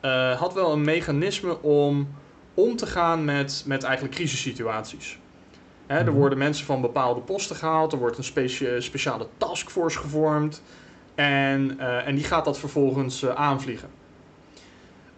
eh, 0.00 0.40
had 0.40 0.54
wel 0.54 0.72
een 0.72 0.84
mechanisme 0.84 1.62
om 1.62 2.08
om 2.54 2.76
te 2.76 2.86
gaan 2.86 3.24
met, 3.24 3.64
met 3.66 3.82
eigenlijk 3.82 4.14
crisissituaties. 4.14 5.18
Er 5.98 6.04
Mhm. 6.04 6.14
worden 6.14 6.38
mensen 6.38 6.66
van 6.66 6.80
bepaalde 6.80 7.20
posten 7.20 7.56
gehaald, 7.56 7.92
er 7.92 7.98
wordt 7.98 8.18
een 8.18 8.24
specie- 8.24 8.80
speciale 8.80 9.26
taskforce 9.36 9.98
gevormd 9.98 10.62
en, 11.14 11.78
eh, 11.78 12.06
en 12.06 12.14
die 12.14 12.24
gaat 12.24 12.44
dat 12.44 12.58
vervolgens 12.58 13.22
eh, 13.22 13.34
aanvliegen. 13.34 13.88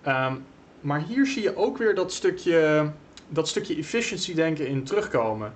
Ehm, 0.02 0.34
maar 0.80 1.02
hier 1.08 1.26
zie 1.26 1.42
je 1.42 1.56
ook 1.56 1.78
weer 1.78 1.94
dat 1.94 2.12
stukje, 2.12 2.90
dat 3.28 3.48
stukje 3.48 3.76
efficiency 3.76 4.34
denken 4.34 4.66
in 4.68 4.84
terugkomen. 4.84 5.52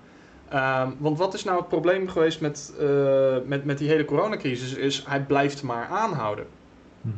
Ehm, 0.48 0.90
want 0.98 1.18
wat 1.18 1.34
is 1.34 1.44
nou 1.44 1.58
het 1.58 1.68
probleem 1.68 2.08
geweest 2.08 2.40
met, 2.40 2.72
eh, 2.80 3.36
met, 3.44 3.64
met 3.64 3.78
die 3.78 3.88
hele 3.88 4.04
coronacrisis? 4.04 4.74
Is 4.74 5.04
hij 5.06 5.20
blijft 5.22 5.62
maar 5.62 5.86
aanhouden. 5.86 6.46
Mhm. 7.00 7.14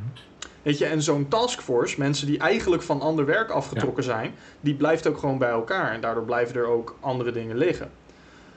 Weet 0.62 0.78
je, 0.78 0.86
en 0.86 1.02
zo'n 1.02 1.28
taskforce, 1.28 1.98
mensen 1.98 2.26
die 2.26 2.38
eigenlijk 2.38 2.82
van 2.82 3.00
ander 3.00 3.24
werk 3.24 3.50
afgetrokken 3.50 4.04
zijn, 4.04 4.34
die 4.60 4.74
blijft 4.74 5.06
ook 5.06 5.18
gewoon 5.18 5.38
bij 5.38 5.50
elkaar. 5.50 5.92
En 5.92 6.00
daardoor 6.00 6.24
blijven 6.24 6.56
er 6.56 6.66
ook 6.66 6.96
andere 7.00 7.32
dingen 7.32 7.56
liggen. 7.56 7.90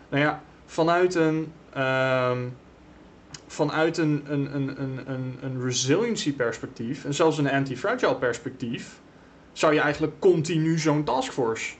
Nou 0.10 0.24
ja, 0.24 0.42
vanuit 0.66 1.16
een, 1.16 1.52
ehm, 1.74 2.39
vanuit 3.48 3.98
een, 3.98 4.24
een, 4.28 4.56
een, 4.56 4.82
een, 4.82 5.02
een, 5.06 5.38
een 5.42 5.62
resiliency 5.62 6.36
perspectief, 6.36 7.06
en 7.06 7.13
zelfs 7.13 7.38
een 7.38 7.50
anti-fragile 7.50 8.16
perspectief, 8.16 9.02
zou 9.54 9.74
je 9.74 9.80
eigenlijk 9.80 10.13
continu 10.20 10.78
zo'n 10.78 11.04
taskforce 11.04 11.74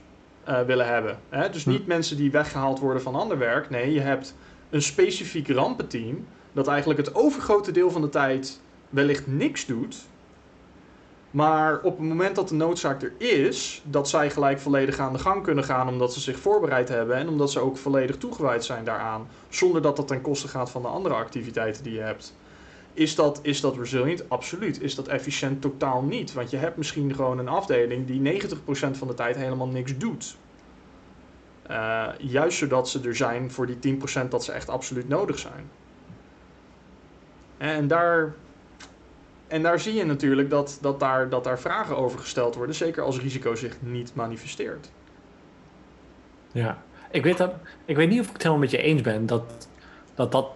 eh, 0.44 0.62
willen 0.62 0.88
hebben. 0.88 1.20
Hè? 1.30 1.50
Dus 1.50 1.66
niet 1.66 1.88
mensen 1.88 2.18
die 2.18 2.32
weggehaald 2.32 2.80
worden 2.80 3.02
van 3.02 3.16
ander 3.16 3.38
werk. 3.38 3.70
Nee, 3.70 3.94
je 3.94 4.00
hebt 4.00 4.36
een 4.70 4.82
specifiek 4.82 5.48
rampenteam 5.48 6.26
dat 6.52 6.68
eigenlijk 6.68 7.00
het 7.00 7.16
overgrote 7.16 7.72
deel 7.72 7.92
van 7.92 8.02
de 8.02 8.10
tijd 8.10 8.62
wellicht 8.90 9.28
niks 9.28 9.66
doet. 9.66 9.96
Maar 11.34 11.82
op 11.82 11.98
het 11.98 12.08
moment 12.08 12.36
dat 12.36 12.50
de 12.50 12.56
noodzaak 12.56 13.02
er 13.02 13.13
is, 13.17 13.82
dat 13.86 14.10
zij 14.10 14.30
gelijk 14.30 14.60
volledig 14.60 15.00
aan 15.00 15.13
de 15.13 15.19
gang 15.19 15.43
kunnen 15.43 15.63
gaan 15.63 15.88
omdat 15.88 16.13
ze 16.13 16.19
zich 16.19 16.39
voorbereid 16.39 16.89
hebben 16.89 17.15
en 17.15 17.30
omdat 17.30 17.52
ze 17.52 17.60
ook 17.60 17.78
volledig 17.78 18.17
toegewijd 18.17 18.65
zijn 18.65 18.84
daaraan, 18.84 19.28
zonder 19.50 19.82
dat 19.82 19.96
dat 19.96 20.08
ten 20.08 20.22
koste 20.22 20.48
gaat 20.48 20.72
van 20.72 20.82
de 20.82 20.88
andere 20.88 21.15
activiteiten 21.15 21.84
die 21.84 21.93
je 21.93 22.00
hebt. 22.00 22.36
Is 22.93 23.15
dat, 23.15 23.39
is 23.41 23.62
dat 23.62 23.78
resilient? 23.78 24.30
Absoluut. 24.30 24.82
Is 24.82 24.96
dat 24.96 25.08
efficiënt? 25.08 25.62
Totaal 25.62 26.02
niet. 26.02 26.34
Want 26.34 26.50
je 26.50 26.58
hebt 26.58 26.78
misschien 26.78 27.15
gewoon 27.15 27.39
een 27.39 27.48
afdeling 27.48 28.08
die 28.08 28.41
90% 28.41 28.98
van 28.98 29.08
de 29.08 29.13
tijd 29.13 29.36
helemaal 29.36 29.67
niks 29.67 29.98
doet. 29.98 30.38
Eh, 31.67 32.08
juist 32.17 32.58
zodat 32.58 32.89
ze 32.89 33.02
er 33.02 33.15
zijn 33.15 33.52
voor 33.52 33.65
die 33.65 33.80
10% 33.80 34.32
dat 34.32 34.43
ze 34.43 34.52
echt 34.52 34.69
absoluut 34.69 35.08
nodig 35.08 35.39
zijn. 35.39 35.69
En 37.58 37.88
daar, 37.88 38.34
en 39.54 39.62
daar 39.62 39.80
zie 39.80 39.94
je 39.94 40.06
natuurlijk 40.06 40.50
dat, 40.50 40.78
dat, 40.82 41.00
daar, 41.00 41.30
dat 41.30 41.44
daar 41.44 41.60
vragen 41.60 41.98
over 41.98 42.20
gesteld 42.20 42.56
worden, 42.56 42.76
zeker 42.76 43.04
als 43.04 43.20
risico 43.20 43.56
zich 43.56 43.76
niet 43.80 44.16
manifesteert. 44.16 44.92
Ja, 46.52 46.78
ik 47.12 47.24
weet, 47.24 47.38
dat, 47.38 47.54
ik 47.86 47.96
weet 47.96 48.10
niet 48.10 48.20
of 48.20 48.26
ik 48.26 48.34
het 48.34 48.42
helemaal 48.42 48.62
met 48.63 48.72
je 48.72 48.78
eens 48.78 49.02
ben. 49.02 49.26
Dat, 49.26 49.68
dat, 50.16 50.32
dat, 50.32 50.48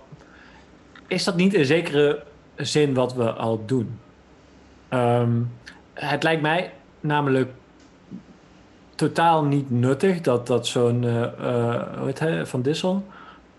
is 1.08 1.24
dat 1.24 1.36
niet 1.36 1.54
in 1.54 1.66
zekere 1.66 2.24
zin 2.56 2.94
wat 2.94 3.14
we 3.14 3.32
al 3.32 3.66
doen? 3.66 4.00
Ehm, 4.90 5.42
het 5.94 6.24
lijkt 6.24 6.42
mij 6.42 6.74
namelijk 7.00 7.52
totaal 8.96 9.44
niet 9.44 9.72
nuttig 9.72 10.22
dat, 10.22 10.48
dat 10.48 10.68
zo'n, 10.68 11.04
eh, 11.04 11.24
eh, 11.24 11.98
hoe 11.98 12.06
heet 12.06 12.20
hij, 12.20 12.46
Van 12.46 12.62
Dissel, 12.62 13.06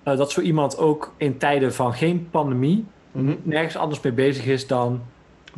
eh, 0.02 0.16
dat 0.16 0.30
zo 0.30 0.40
iemand 0.40 0.78
ook 0.78 1.14
in 1.16 1.38
tijden 1.38 1.74
van 1.74 1.94
geen 1.94 2.28
pandemie 2.30 2.86
nergens 3.42 3.76
anders 3.76 4.00
mee 4.00 4.12
bezig 4.12 4.46
is 4.46 4.66
dan 4.66 5.00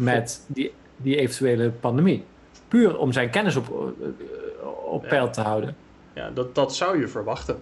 met 0.00 0.44
die, 0.46 0.72
die 0.96 1.16
eventuele 1.16 1.70
pandemie. 1.70 2.24
Puur 2.68 2.98
om 2.98 3.12
zijn 3.12 3.30
kennis 3.30 3.56
op, 3.56 3.94
eh, 4.00 4.66
op 4.84 5.02
peil 5.08 5.30
te 5.30 5.40
houden. 5.40 5.76
Ja, 6.12 6.30
dat, 6.30 6.54
dat 6.54 6.74
zou 6.74 7.00
je 7.00 7.08
verwachten. 7.08 7.58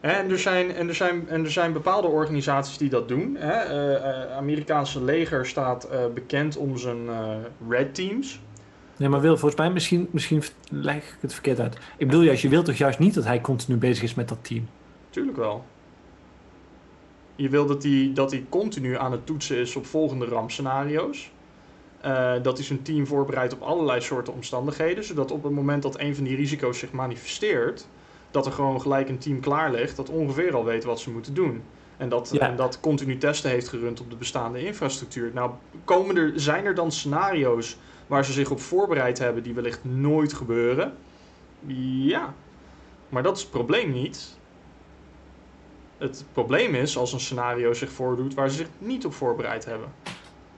En 0.00 0.30
er, 0.30 0.38
zijn, 0.38 0.74
en, 0.74 0.88
er 0.88 0.94
zijn, 0.94 1.28
en 1.28 1.44
er 1.44 1.50
zijn 1.50 1.72
bepaalde 1.72 2.06
organisaties 2.06 2.78
die 2.78 2.88
dat 2.88 3.08
doen. 3.08 3.36
Hè. 3.38 3.52
Eh, 3.52 3.94
eh, 3.94 4.36
Amerikaanse 4.36 5.04
leger 5.04 5.46
staat 5.46 5.88
bekend 6.14 6.56
om 6.56 6.78
zijn 6.78 7.08
red 7.68 7.94
teams. 7.94 8.40
Nee, 8.96 9.08
maar 9.08 9.20
Wil, 9.20 9.36
volgens 9.36 9.60
mij, 9.60 9.70
misschien, 9.70 10.08
misschien 10.10 10.42
leg 10.70 10.96
ik 10.96 11.16
het 11.20 11.32
verkeerd 11.32 11.60
uit. 11.60 11.78
Ik 11.96 12.06
bedoel 12.06 12.22
juist, 12.22 12.42
je 12.42 12.48
wilt 12.48 12.64
toch 12.64 12.76
juist 12.76 12.98
niet 12.98 13.14
dat 13.14 13.24
hij 13.24 13.40
continu 13.40 13.78
bezig 13.78 14.02
is 14.02 14.14
met 14.14 14.28
dat 14.28 14.38
team? 14.42 14.68
Tuurlijk 15.10 15.36
wel. 15.36 15.64
Je 17.38 17.48
wil 17.48 17.66
dat 17.66 17.82
hij 17.82 18.10
dat 18.14 18.30
hij 18.30 18.46
continu 18.48 18.96
aan 18.96 19.12
het 19.12 19.26
toetsen 19.26 19.56
is 19.56 19.76
op 19.76 19.86
volgende 19.86 20.24
rampscenario's. 20.26 21.30
Eh, 22.00 22.32
dat 22.42 22.56
hij 22.56 22.66
zijn 22.66 22.82
team 22.82 23.06
voorbereidt 23.06 23.52
op 23.54 23.62
allerlei 23.62 24.00
soorten 24.00 24.32
omstandigheden. 24.32 25.04
Zodat 25.04 25.30
op 25.30 25.42
het 25.42 25.52
moment 25.52 25.82
dat 25.82 26.00
een 26.00 26.14
van 26.14 26.24
die 26.24 26.36
risico's 26.36 26.78
zich 26.78 26.92
manifesteert, 26.92 27.86
dat 28.30 28.46
er 28.46 28.52
gewoon 28.52 28.80
gelijk 28.80 29.08
een 29.08 29.18
team 29.18 29.40
klaar 29.40 29.70
ligt 29.72 29.96
dat 29.96 30.08
ongeveer 30.10 30.54
al 30.54 30.64
weet 30.64 30.84
wat 30.84 31.00
ze 31.00 31.10
moeten 31.10 31.34
doen. 31.34 31.62
En 31.96 32.08
dat, 32.08 32.30
Ja. 32.32 32.48
en 32.48 32.56
dat 32.56 32.80
continu 32.80 33.18
testen 33.18 33.50
heeft 33.50 33.68
gerund 33.68 34.00
op 34.00 34.10
de 34.10 34.16
bestaande 34.16 34.64
infrastructuur. 34.66 35.30
Nou, 35.34 35.50
komen 35.84 36.16
er, 36.16 36.32
zijn 36.34 36.64
er 36.64 36.74
dan 36.74 36.92
scenario's 36.92 37.76
waar 38.06 38.24
ze 38.24 38.32
zich 38.32 38.50
op 38.50 38.60
voorbereid 38.60 39.18
hebben 39.18 39.42
die 39.42 39.54
wellicht 39.54 39.84
nooit 39.84 40.32
gebeuren? 40.32 40.94
Ja, 41.66 42.34
maar 43.08 43.22
dat 43.22 43.36
is 43.36 43.42
het 43.42 43.50
probleem 43.50 43.92
niet. 43.92 44.37
Het 45.98 46.24
probleem 46.32 46.74
is 46.74 46.96
als 46.96 47.12
een 47.12 47.20
scenario 47.20 47.72
zich 47.72 47.90
voordoet 47.90 48.34
waar 48.34 48.48
ze 48.50 48.56
zich 48.56 48.68
niet 48.78 49.06
op 49.06 49.12
voorbereid 49.14 49.64
hebben. 49.64 49.88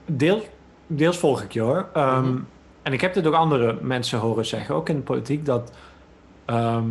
Deel, 0.05 0.45
deels 0.87 1.17
volg 1.17 1.41
ik 1.41 1.51
je 1.51 1.61
hoor. 1.61 1.87
Ehm, 1.93 2.23
Mhm. 2.23 2.39
En 2.81 2.93
ik 2.93 3.01
heb 3.01 3.13
dit 3.13 3.27
ook 3.27 3.33
andere 3.33 3.77
mensen 3.81 4.19
horen 4.19 4.45
zeggen, 4.45 4.75
ook 4.75 4.89
in 4.89 4.95
de 4.95 5.01
politiek, 5.01 5.45
dat, 5.45 5.71
ehm, 6.45 6.89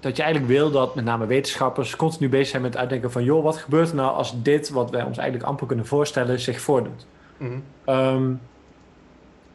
dat 0.00 0.16
je 0.16 0.22
eigenlijk 0.22 0.52
wil 0.52 0.70
dat 0.70 0.94
met 0.94 1.04
name 1.04 1.26
wetenschappers 1.26 1.96
continu 1.96 2.28
bezig 2.28 2.48
zijn 2.48 2.62
met 2.62 2.70
het 2.72 2.80
uitdenken 2.80 3.12
van, 3.12 3.24
joh, 3.24 3.44
wat 3.44 3.56
gebeurt 3.56 3.88
er 3.88 3.94
nou 3.94 4.14
als 4.14 4.42
dit, 4.42 4.70
wat 4.70 4.90
wij 4.90 5.02
ons 5.02 5.18
eigenlijk 5.18 5.48
amper 5.48 5.66
kunnen 5.66 5.86
voorstellen, 5.86 6.40
zich 6.40 6.60
voordoet. 6.60 7.06
Mhm. 7.36 7.50
Ehm, 7.84 8.32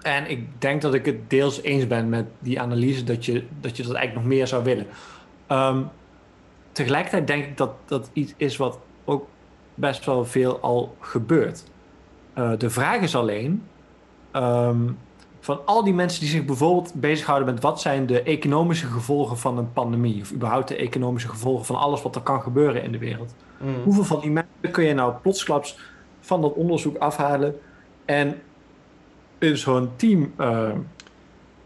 en 0.02 0.30
ik 0.30 0.62
denk 0.62 0.82
dat 0.82 0.94
ik 0.94 1.06
het 1.06 1.30
deels 1.30 1.62
eens 1.62 1.88
ben 1.88 2.10
met 2.10 2.26
die 2.40 2.62
analyse 2.62 3.04
dat 3.04 3.26
je 3.26 3.44
dat, 3.60 3.78
je 3.78 3.84
dat 3.84 3.94
eigenlijk 3.94 4.28
nog 4.28 4.38
meer 4.38 4.48
zou 4.48 4.64
willen. 4.64 4.88
Tegelijkertijd 6.76 7.28
denk 7.28 7.46
ik 7.46 7.58
dat 7.58 7.72
dat 7.86 8.10
iets 8.14 8.34
is 8.38 8.58
wat 8.58 8.80
ook 9.06 9.28
best 9.74 10.06
wel 10.06 10.26
veel 10.26 10.60
al 10.60 10.96
gebeurt. 11.00 11.64
Eh, 12.34 12.52
de 12.58 12.70
vraag 12.70 13.02
is 13.02 13.16
alleen, 13.16 13.64
ehm, 14.32 14.92
van 15.40 15.66
al 15.66 15.84
die 15.84 15.94
mensen 15.94 16.20
die 16.20 16.30
zich 16.30 16.46
bijvoorbeeld 16.46 16.94
bezighouden 16.94 17.54
met 17.54 17.64
wat 17.64 17.82
zijn 17.82 18.06
de 18.06 18.22
economische 18.22 18.88
gevolgen 18.88 19.38
van 19.38 19.58
een 19.58 19.74
pandemie, 19.74 20.22
of 20.22 20.32
überhaupt 20.32 20.68
de 20.68 20.76
economische 20.76 21.30
gevolgen 21.30 21.66
van 21.66 21.76
alles 21.76 22.02
wat 22.02 22.16
er 22.16 22.22
kan 22.22 22.42
gebeuren 22.42 22.84
in 22.84 22.92
de 22.92 22.98
wereld. 22.98 23.36
Mhm. 23.58 23.70
Hoeveel 23.84 24.04
van 24.04 24.20
die 24.20 24.32
mensen 24.32 24.72
kun 24.72 24.84
je 24.84 24.94
nou 24.94 25.14
plotsklaps 25.22 25.80
van 26.20 26.42
dat 26.42 26.54
onderzoek 26.54 26.98
afhalen 26.98 27.60
en 28.06 28.42
in 29.38 29.58
zo'n 29.58 29.90
team 29.96 30.34
eh 30.38 30.70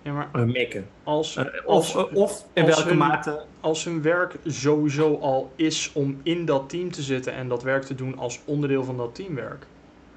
Ja, 0.09 0.15
maar 0.15 0.29
eh, 0.33 0.81
als, 1.03 1.35
Eh, 1.35 1.45
als, 1.65 1.95
of, 1.95 2.13
of 2.13 2.45
in 2.53 2.63
als 2.65 2.75
welke 2.75 2.89
hun- 2.89 2.97
mate. 2.97 3.45
als 3.59 3.83
hun 3.83 4.01
werk 4.01 4.35
sowieso 4.45 5.17
al 5.17 5.51
is 5.55 5.91
om 5.93 6.19
in 6.23 6.45
dat 6.45 6.69
team 6.69 6.91
te 6.91 7.01
zitten 7.01 7.33
en 7.33 7.47
dat 7.47 7.63
werk 7.63 7.83
te 7.83 7.95
doen 7.95 8.17
als 8.17 8.39
onderdeel 8.45 8.83
van 8.83 8.97
dat 8.97 9.15
teamwerk. 9.15 9.65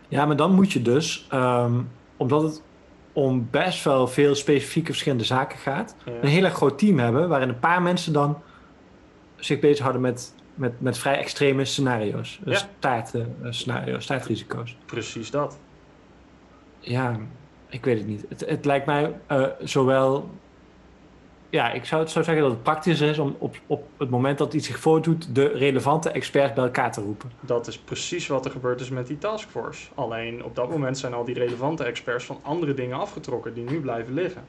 Ja, 0.08 0.26
maar 0.26 0.36
dan 0.36 0.54
moet 0.54 0.72
je 0.72 0.82
dus, 0.82 1.26
ehm, 1.30 1.80
omdat 2.16 2.42
het 2.42 2.62
om 3.12 3.48
best 3.50 3.84
wel 3.84 4.06
veel 4.08 4.34
specifieke 4.34 4.90
verschillende 4.90 5.24
zaken 5.24 5.58
gaat, 5.58 5.96
Ja. 6.04 6.12
een 6.22 6.28
heel 6.28 6.44
erg 6.44 6.54
groot 6.54 6.78
team 6.78 6.98
hebben 6.98 7.28
waarin 7.28 7.48
een 7.48 7.58
paar 7.58 7.82
mensen 7.82 8.12
dan 8.12 8.38
zich 9.36 9.60
bezighouden 9.60 10.02
met, 10.02 10.34
met, 10.54 10.80
met 10.80 10.98
vrij 10.98 11.16
extreme 11.18 11.64
scenario's. 11.64 12.40
Ja. 12.44 12.54
Staart, 12.78 13.14
eh, 13.14 13.22
scenario's, 13.50 14.02
staartrisico's. 14.04 14.76
Precies 14.86 15.30
dat. 15.30 15.58
Ja, 16.78 17.16
ik 17.72 17.84
weet 17.84 17.98
het 17.98 18.06
niet. 18.06 18.24
Het, 18.28 18.40
het 18.48 18.64
lijkt 18.64 18.86
mij 18.86 19.14
eh, 19.26 19.46
zowel. 19.60 20.30
Ja, 21.50 21.72
ik 21.72 21.84
zou 21.84 22.02
het 22.02 22.10
zo 22.10 22.22
zeggen 22.22 22.42
dat 22.42 22.52
het 22.52 22.62
praktischer 22.62 23.08
is 23.08 23.18
om 23.18 23.36
op, 23.38 23.56
op 23.66 23.84
het 23.96 24.10
moment 24.10 24.38
dat 24.38 24.54
iets 24.54 24.66
zich 24.66 24.78
voordoet, 24.78 25.34
de 25.34 25.46
relevante 25.46 26.10
experts 26.10 26.52
bij 26.54 26.64
elkaar 26.64 26.92
te 26.92 27.00
roepen. 27.00 27.30
Dat 27.40 27.66
is 27.66 27.78
precies 27.78 28.26
wat 28.26 28.44
er 28.44 28.50
gebeurd 28.50 28.80
is 28.80 28.88
met 28.88 29.06
die 29.06 29.18
taskforce. 29.18 29.88
Alleen 29.94 30.44
op 30.44 30.54
dat 30.56 30.70
moment 30.70 30.98
zijn 30.98 31.14
al 31.14 31.24
die 31.24 31.34
relevante 31.34 31.84
experts 31.84 32.24
van 32.24 32.38
andere 32.42 32.74
dingen 32.74 32.98
afgetrokken 32.98 33.54
die 33.54 33.70
nu 33.70 33.80
blijven 33.80 34.14
liggen. 34.14 34.42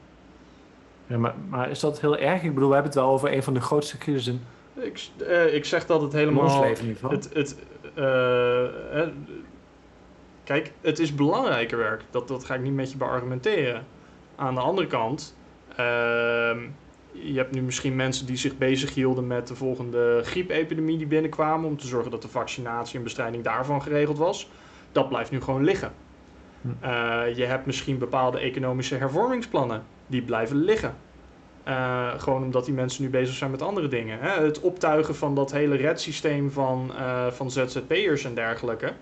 Ja, 1.06 1.18
maar, 1.18 1.34
maar 1.48 1.70
is 1.70 1.80
dat 1.80 2.00
heel 2.00 2.16
erg? 2.16 2.42
Ik 2.42 2.54
bedoel, 2.54 2.68
we 2.68 2.74
hebben 2.74 2.92
het 2.92 3.00
wel 3.02 3.10
over 3.10 3.32
een 3.32 3.42
van 3.42 3.54
de 3.54 3.60
grootste 3.60 3.98
crisissen 3.98 4.40
Ik, 4.74 5.08
eh, 5.26 5.54
ik 5.54 5.64
zeg 5.64 5.86
dat 5.86 6.02
het 6.02 6.14
in 6.14 6.28
ons 6.28 6.52
helemaal. 6.52 6.60
leven 6.62 6.84
in 6.84 6.88
ieder 6.88 7.02
geval. 7.02 7.16
Het, 7.16 7.30
het, 7.34 7.56
eh, 7.94 9.08
kijk, 10.44 10.72
het 10.80 10.98
is 10.98 11.14
belangrijker 11.14 11.78
werk. 11.78 12.02
Dat, 12.10 12.28
dat 12.28 12.44
ga 12.44 12.54
ik 12.54 12.60
niet 12.60 12.74
met 12.74 12.90
je 12.90 12.96
beargumenteren. 12.96 13.86
Aan 14.36 14.54
de 14.54 14.60
andere 14.60 14.86
kant, 14.86 15.36
ehm, 15.76 16.58
je 17.12 17.36
hebt 17.36 17.54
nu 17.54 17.62
misschien 17.62 17.96
mensen 17.96 18.26
die 18.26 18.36
zich 18.36 18.58
bezighielden 18.58 19.26
met 19.26 19.48
de 19.48 19.54
volgende 19.54 20.20
griepepidemie 20.24 20.98
die 20.98 21.06
binnenkwamen. 21.06 21.68
Om 21.68 21.76
te 21.76 21.86
zorgen 21.86 22.10
dat 22.10 22.22
de 22.22 22.28
vaccinatie 22.28 22.98
en 22.98 23.04
bestrijding 23.04 23.44
daarvan 23.44 23.82
geregeld 23.82 24.18
was. 24.18 24.50
Dat 24.92 25.08
blijft 25.08 25.30
nu 25.30 25.40
gewoon 25.40 25.64
liggen. 25.64 25.92
Hm. 26.60 26.68
Eh, 26.80 27.36
je 27.36 27.44
hebt 27.44 27.66
misschien 27.66 27.98
bepaalde 27.98 28.38
economische 28.38 28.94
hervormingsplannen. 28.94 29.82
Die 30.06 30.22
blijven 30.22 30.56
liggen. 30.56 30.96
Eh, 31.64 32.08
gewoon 32.16 32.42
omdat 32.42 32.64
die 32.64 32.74
mensen 32.74 33.02
nu 33.02 33.10
bezig 33.10 33.34
zijn 33.34 33.50
met 33.50 33.62
andere 33.62 33.88
dingen. 33.88 34.18
Hè? 34.18 34.44
Het 34.44 34.60
optuigen 34.60 35.14
van 35.14 35.34
dat 35.34 35.52
hele 35.52 35.76
redsysteem 35.76 36.50
van, 36.50 36.92
eh, 36.96 37.26
van 37.26 37.50
ZZP'ers 37.50 38.24
en 38.24 38.34
dergelijke. 38.34 38.92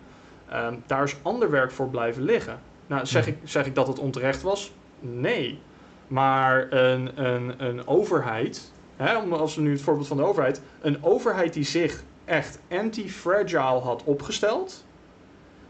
Ehm, 0.53 0.75
daar 0.87 1.03
is 1.03 1.17
ander 1.23 1.51
werk 1.51 1.71
voor 1.71 1.89
blijven 1.89 2.23
liggen. 2.23 2.61
Nou, 2.87 3.07
zeg, 3.07 3.27
ik, 3.27 3.37
zeg 3.45 3.67
ik 3.67 3.75
dat 3.75 3.87
het 3.87 3.99
onterecht 3.99 4.43
was? 4.43 4.73
Nee. 5.01 5.59
Maar 6.07 6.73
een, 6.73 7.25
een, 7.25 7.55
een 7.67 7.87
overheid, 7.87 8.73
hè, 8.97 9.17
om- 9.17 9.33
als 9.33 9.55
we 9.55 9.63
nu 9.63 9.71
het 9.71 9.83
voorbeeld 9.83 10.07
van 10.07 10.17
de 10.17 10.23
overheid, 10.25 10.63
een 10.81 11.05
overheid 11.05 11.53
die 11.53 11.65
zich 11.65 12.03
echt 12.25 12.59
anti-fragile 12.71 13.81
had 13.81 14.05
opgesteld, 14.05 14.85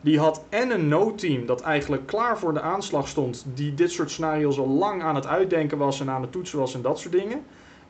die 0.00 0.18
had 0.18 0.44
en 0.48 0.70
een 0.70 0.88
noodteam 0.88 1.46
dat 1.46 1.60
eigenlijk 1.60 2.06
klaar 2.06 2.38
voor 2.38 2.52
de 2.52 2.60
aanslag 2.60 3.08
stond, 3.08 3.46
die 3.54 3.74
dit 3.74 3.90
soort 3.92 4.10
scenario's 4.10 4.58
al 4.58 4.68
lang 4.68 5.02
aan 5.02 5.14
het 5.14 5.26
uitdenken 5.26 5.78
was 5.78 6.00
en 6.00 6.10
aan 6.10 6.22
het 6.22 6.32
toetsen 6.32 6.58
was 6.58 6.74
en 6.74 6.82
dat 6.82 6.98
soort 6.98 7.14
dingen. 7.14 7.44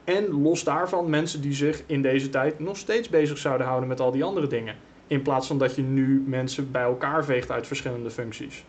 En 0.04 0.42
los 0.42 0.64
daarvan 0.64 1.10
mensen 1.10 1.40
die 1.40 1.54
zich 1.54 1.82
in 1.86 2.02
deze 2.02 2.28
tijd 2.28 2.58
nog 2.58 2.76
steeds 2.76 3.08
bezig 3.08 3.38
zouden 3.38 3.66
houden 3.66 3.88
met 3.88 4.00
al 4.00 4.10
die 4.10 4.24
andere 4.24 4.46
dingen. 4.46 4.76
In 5.12 5.22
plaats 5.22 5.46
van 5.46 5.58
dat 5.58 5.74
je 5.74 5.82
nu 5.82 6.24
mensen 6.26 6.70
bij 6.70 6.82
elkaar 6.82 7.24
veegt 7.24 7.50
uit 7.50 7.66
verschillende 7.66 8.10
functies. 8.10 8.64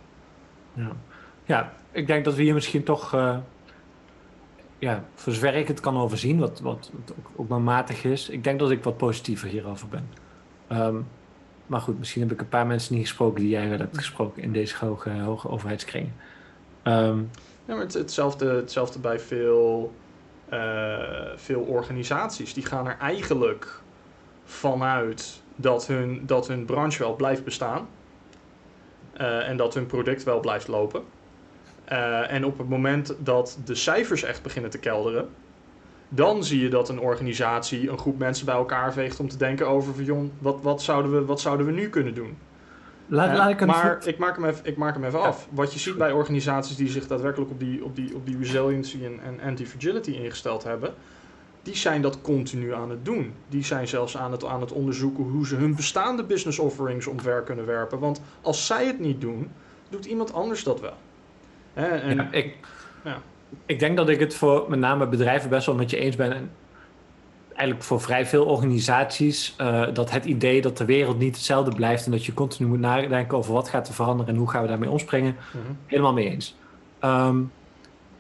Ja. 0.74 0.92
ja, 1.44 1.74
ik 1.92 2.08
denk 2.08 2.26
dat 2.26 2.36
we 2.36 2.42
hier 2.42 2.54
misschien 2.54 2.84
toch, 2.84 3.14
eh, 3.14 3.38
ja, 4.80 5.04
voor 5.16 5.34
zover 5.34 5.56
ik 5.56 5.68
het 5.68 5.80
kan 5.80 5.98
overzien, 5.98 6.40
wat, 6.40 6.60
wat, 6.60 6.92
wat 6.94 7.16
ook, 7.18 7.32
ook 7.36 7.48
maar 7.48 7.62
matig 7.62 8.04
is, 8.04 8.30
ik 8.30 8.44
denk 8.44 8.60
dat 8.60 8.72
ik 8.72 8.84
wat 8.84 8.98
positiever 8.98 9.48
hierover 9.48 9.88
ben. 9.88 10.10
Ehm, 10.68 10.96
maar 11.66 11.82
goed, 11.82 12.00
misschien 12.00 12.22
heb 12.22 12.32
ik 12.32 12.40
een 12.40 12.50
paar 12.50 12.68
mensen 12.68 12.96
niet 12.96 13.08
gesproken 13.08 13.42
die 13.42 13.50
jij 13.50 13.70
wel 13.70 13.78
hebt 13.78 13.98
gesproken 13.98 14.44
in 14.44 14.52
deze 14.52 14.86
hoge, 14.86 15.10
hoge 15.10 15.50
overheidskringen. 15.50 16.14
Ehm, 16.82 17.18
Ja, 17.66 17.74
maar 17.74 17.84
het, 17.84 17.94
hetzelfde, 17.94 18.50
hetzelfde 18.50 19.00
bij 19.00 19.20
veel, 19.20 19.94
eh, 20.50 21.32
veel 21.36 21.62
organisaties. 21.62 22.54
Die 22.54 22.66
gaan 22.66 22.88
er 22.88 22.98
eigenlijk 23.00 23.82
vanuit 24.46 25.43
dat 25.56 25.88
hun, 25.88 26.22
dat 26.26 26.48
hun 26.48 26.66
branche 26.66 27.00
wel 27.00 27.16
blijft 27.16 27.44
bestaan. 27.44 27.88
Eh, 29.14 29.50
en 29.50 29.58
dat 29.58 29.74
hun 29.74 29.86
product 29.86 30.24
wel 30.24 30.40
blijft 30.40 30.68
lopen. 30.68 31.04
Eh, 31.86 32.32
en 32.32 32.46
op 32.46 32.58
het 32.58 32.70
moment 32.70 33.16
dat 33.20 33.60
de 33.66 33.76
cijfers 33.76 34.24
echt 34.24 34.44
beginnen 34.44 34.72
te 34.72 34.78
kelderen, 34.80 35.30
dan 36.10 36.44
zie 36.44 36.62
je 36.62 36.70
dat 36.70 36.90
een 36.90 37.00
organisatie 37.00 37.90
een 37.90 37.98
groep 37.98 38.18
mensen 38.18 38.46
bij 38.46 38.56
elkaar 38.56 38.94
veegt 38.94 39.20
om 39.20 39.30
te 39.30 39.38
denken 39.38 39.68
over 39.68 39.94
van, 39.94 40.04
jong, 40.04 40.32
wat, 40.40 40.62
wat, 40.62 40.82
zouden 40.82 41.12
we, 41.12 41.26
wat 41.26 41.42
zouden 41.42 41.66
we 41.66 41.72
nu 41.72 41.90
kunnen 41.90 42.14
doen? 42.14 42.38
laat, 43.08 43.30
Hè? 43.30 43.36
laat 43.38 43.50
ik 43.50 43.62
een 43.62 43.68
maar 43.68 44.08
ik 44.08 44.18
maak 44.18 44.36
hem 44.36 44.46
even, 44.46 44.66
ik 44.66 44.78
maak 44.78 44.94
hem 44.94 45.04
even 45.04 45.20
Ja. 45.20 45.26
af. 45.26 45.48
Wat 45.52 45.74
je 45.74 45.80
ziet 45.80 45.98
bij 45.98 46.12
organisaties 46.12 46.76
die 46.76 46.90
zich 46.90 47.08
daadwerkelijk 47.08 47.52
op 47.52 47.60
die, 47.60 47.84
op 47.84 47.96
die, 47.96 48.16
op 48.16 48.26
die 48.26 48.38
resiliency 48.38 49.06
en, 49.06 49.20
en 49.24 49.48
anti-fragility 49.48 50.12
ingesteld 50.12 50.64
hebben, 50.64 50.94
die 51.64 51.76
zijn 51.76 52.02
dat 52.02 52.22
continu 52.22 52.74
aan 52.74 52.90
het 52.90 53.06
doen. 53.06 53.34
Die 53.50 53.64
zijn 53.64 53.88
zelfs 53.88 54.18
aan 54.18 54.32
het, 54.32 54.46
aan 54.46 54.62
het 54.62 54.72
onderzoeken 54.72 55.24
hoe 55.24 55.48
ze 55.48 55.56
hun 55.56 55.76
bestaande 55.76 56.24
business 56.24 56.60
offerings 56.60 57.08
omver 57.08 57.42
kunnen 57.42 57.66
werpen. 57.66 58.00
Want 58.00 58.22
als 58.42 58.66
zij 58.66 58.86
het 58.86 59.00
niet 59.00 59.22
doen, 59.22 59.52
doet 59.90 60.06
iemand 60.06 60.34
anders 60.34 60.64
dat 60.64 60.80
wel. 60.80 60.94
Hè, 61.74 61.86
en, 61.88 62.16
Ja, 62.16 62.32
ik, 62.32 62.56
ja. 63.04 63.18
ik 63.66 63.80
denk 63.80 63.98
dat 63.98 64.10
ik 64.10 64.20
het 64.20 64.36
voor 64.36 64.66
met 64.68 64.80
name 64.80 65.08
bedrijven 65.08 65.50
best 65.50 65.66
wel 65.66 65.76
met 65.76 65.90
je 65.90 65.98
eens 65.98 66.16
ben. 66.16 66.34
En 66.34 66.52
eigenlijk 67.54 67.84
voor 67.84 68.02
vrij 68.02 68.26
veel 68.26 68.46
organisaties, 68.46 69.54
eh, 69.58 69.84
dat 69.94 70.12
het 70.12 70.26
idee 70.26 70.62
dat 70.62 70.78
de 70.78 70.86
wereld 70.86 71.20
niet 71.20 71.36
hetzelfde 71.36 71.76
blijft 71.76 72.06
en 72.06 72.12
dat 72.12 72.26
je 72.26 72.34
continu 72.34 72.70
moet 72.70 72.80
nadenken 72.80 73.38
over 73.38 73.54
wat 73.54 73.70
gaat 73.70 73.88
er 73.88 73.94
veranderen 73.94 74.34
en 74.34 74.40
hoe 74.40 74.50
gaan 74.50 74.62
we 74.62 74.68
daarmee 74.68 74.90
omspringen, 74.90 75.36
Mhm. 75.54 75.74
helemaal 75.86 76.14
mee 76.14 76.30
eens. 76.30 76.56
Ehm, 77.00 77.42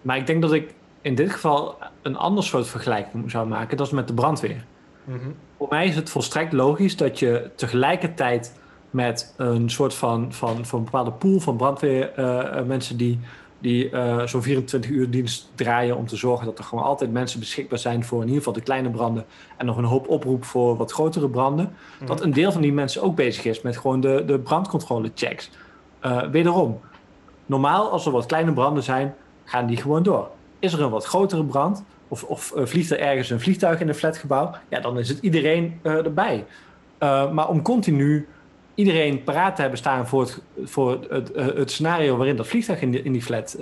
maar 0.01 0.17
ik 0.17 0.25
denk 0.27 0.41
dat 0.41 0.53
ik 0.53 0.73
in 1.01 1.15
dit 1.15 1.32
geval 1.32 1.77
een 2.03 2.17
ander 2.17 2.43
soort 2.43 2.67
vergelijking 2.67 3.31
zou 3.31 3.47
maken, 3.47 3.77
dat 3.77 3.87
is 3.87 3.93
met 3.93 4.07
de 4.07 4.13
brandweer. 4.13 4.65
Mhm. 5.03 5.17
Voor 5.57 5.67
mij 5.69 5.87
is 5.87 5.95
het 5.95 6.09
volstrekt 6.09 6.53
logisch 6.53 6.97
dat 6.97 7.19
je 7.19 7.49
tegelijkertijd 7.55 8.53
met 8.89 9.33
een 9.37 9.69
soort 9.69 9.93
van, 9.93 10.33
van, 10.33 10.65
van 10.65 10.79
een 10.79 10.85
bepaalde 10.85 11.11
pool 11.11 11.39
van 11.39 11.57
brandweermensen 11.57 12.97
die, 12.97 13.19
die 13.59 13.89
eh, 13.89 14.25
zo'n 14.25 14.41
24 14.41 14.91
uur 14.91 15.09
dienst 15.09 15.51
draaien 15.55 15.97
om 15.97 16.07
te 16.07 16.15
zorgen 16.15 16.45
dat 16.45 16.57
er 16.57 16.63
gewoon 16.63 16.83
altijd 16.83 17.11
mensen 17.11 17.39
beschikbaar 17.39 17.79
zijn 17.79 18.03
voor 18.03 18.17
in 18.17 18.27
ieder 18.27 18.37
geval 18.37 18.53
de 18.53 18.61
kleine 18.61 18.89
branden 18.89 19.25
en 19.57 19.65
nog 19.65 19.77
een 19.77 19.83
hoop 19.83 20.07
oproep 20.07 20.43
voor 20.45 20.77
wat 20.77 20.91
grotere 20.91 21.29
branden. 21.29 21.75
Mhm. 21.97 22.07
Dat 22.07 22.21
een 22.21 22.33
deel 22.33 22.51
van 22.51 22.61
die 22.61 22.73
mensen 22.73 23.01
ook 23.01 23.15
bezig 23.15 23.45
is 23.45 23.61
met 23.61 23.77
gewoon 23.77 24.01
de, 24.01 24.23
de 24.25 24.39
brandcontrolechecks. 24.39 25.49
Eh 25.99 26.29
wederom, 26.29 26.79
normaal 27.45 27.89
als 27.89 28.05
er 28.05 28.11
wat 28.11 28.25
kleine 28.25 28.53
branden 28.53 28.83
zijn, 28.83 29.15
gaan 29.43 29.65
die 29.65 29.77
gewoon 29.77 30.03
door. 30.03 30.29
Is 30.63 30.73
er 30.73 30.82
een 30.82 30.89
wat 30.89 31.06
grotere 31.06 31.45
brand, 31.45 31.84
of, 32.08 32.23
of 32.23 32.52
eh, 32.56 32.65
vliegt 32.65 32.91
er 32.91 32.99
ergens 32.99 33.30
een 33.30 33.39
vliegtuig 33.39 33.80
in 33.80 33.88
een 33.88 33.95
flatgebouw, 33.95 34.52
ja, 34.69 34.80
dan 34.80 34.99
is 34.99 35.10
het 35.10 35.17
iedereen 35.21 35.80
eh, 35.82 35.93
erbij. 35.93 36.45
Eh, 36.97 37.32
maar 37.32 37.49
om 37.49 37.62
continu 37.62 38.28
iedereen 38.76 39.23
paraat 39.23 39.56
te 39.56 39.62
hebben 39.62 39.80
staan 39.80 40.08
voor 40.08 40.21
het, 40.21 40.41
voor 40.63 40.91
het, 40.91 41.10
het, 41.10 41.56
het 41.56 41.71
scenario 41.71 42.17
waarin 42.17 42.36
dat 42.36 42.47
vliegtuig 42.47 42.82
in, 42.82 43.04
in 43.06 43.12
die 43.12 43.21
flat 43.21 43.58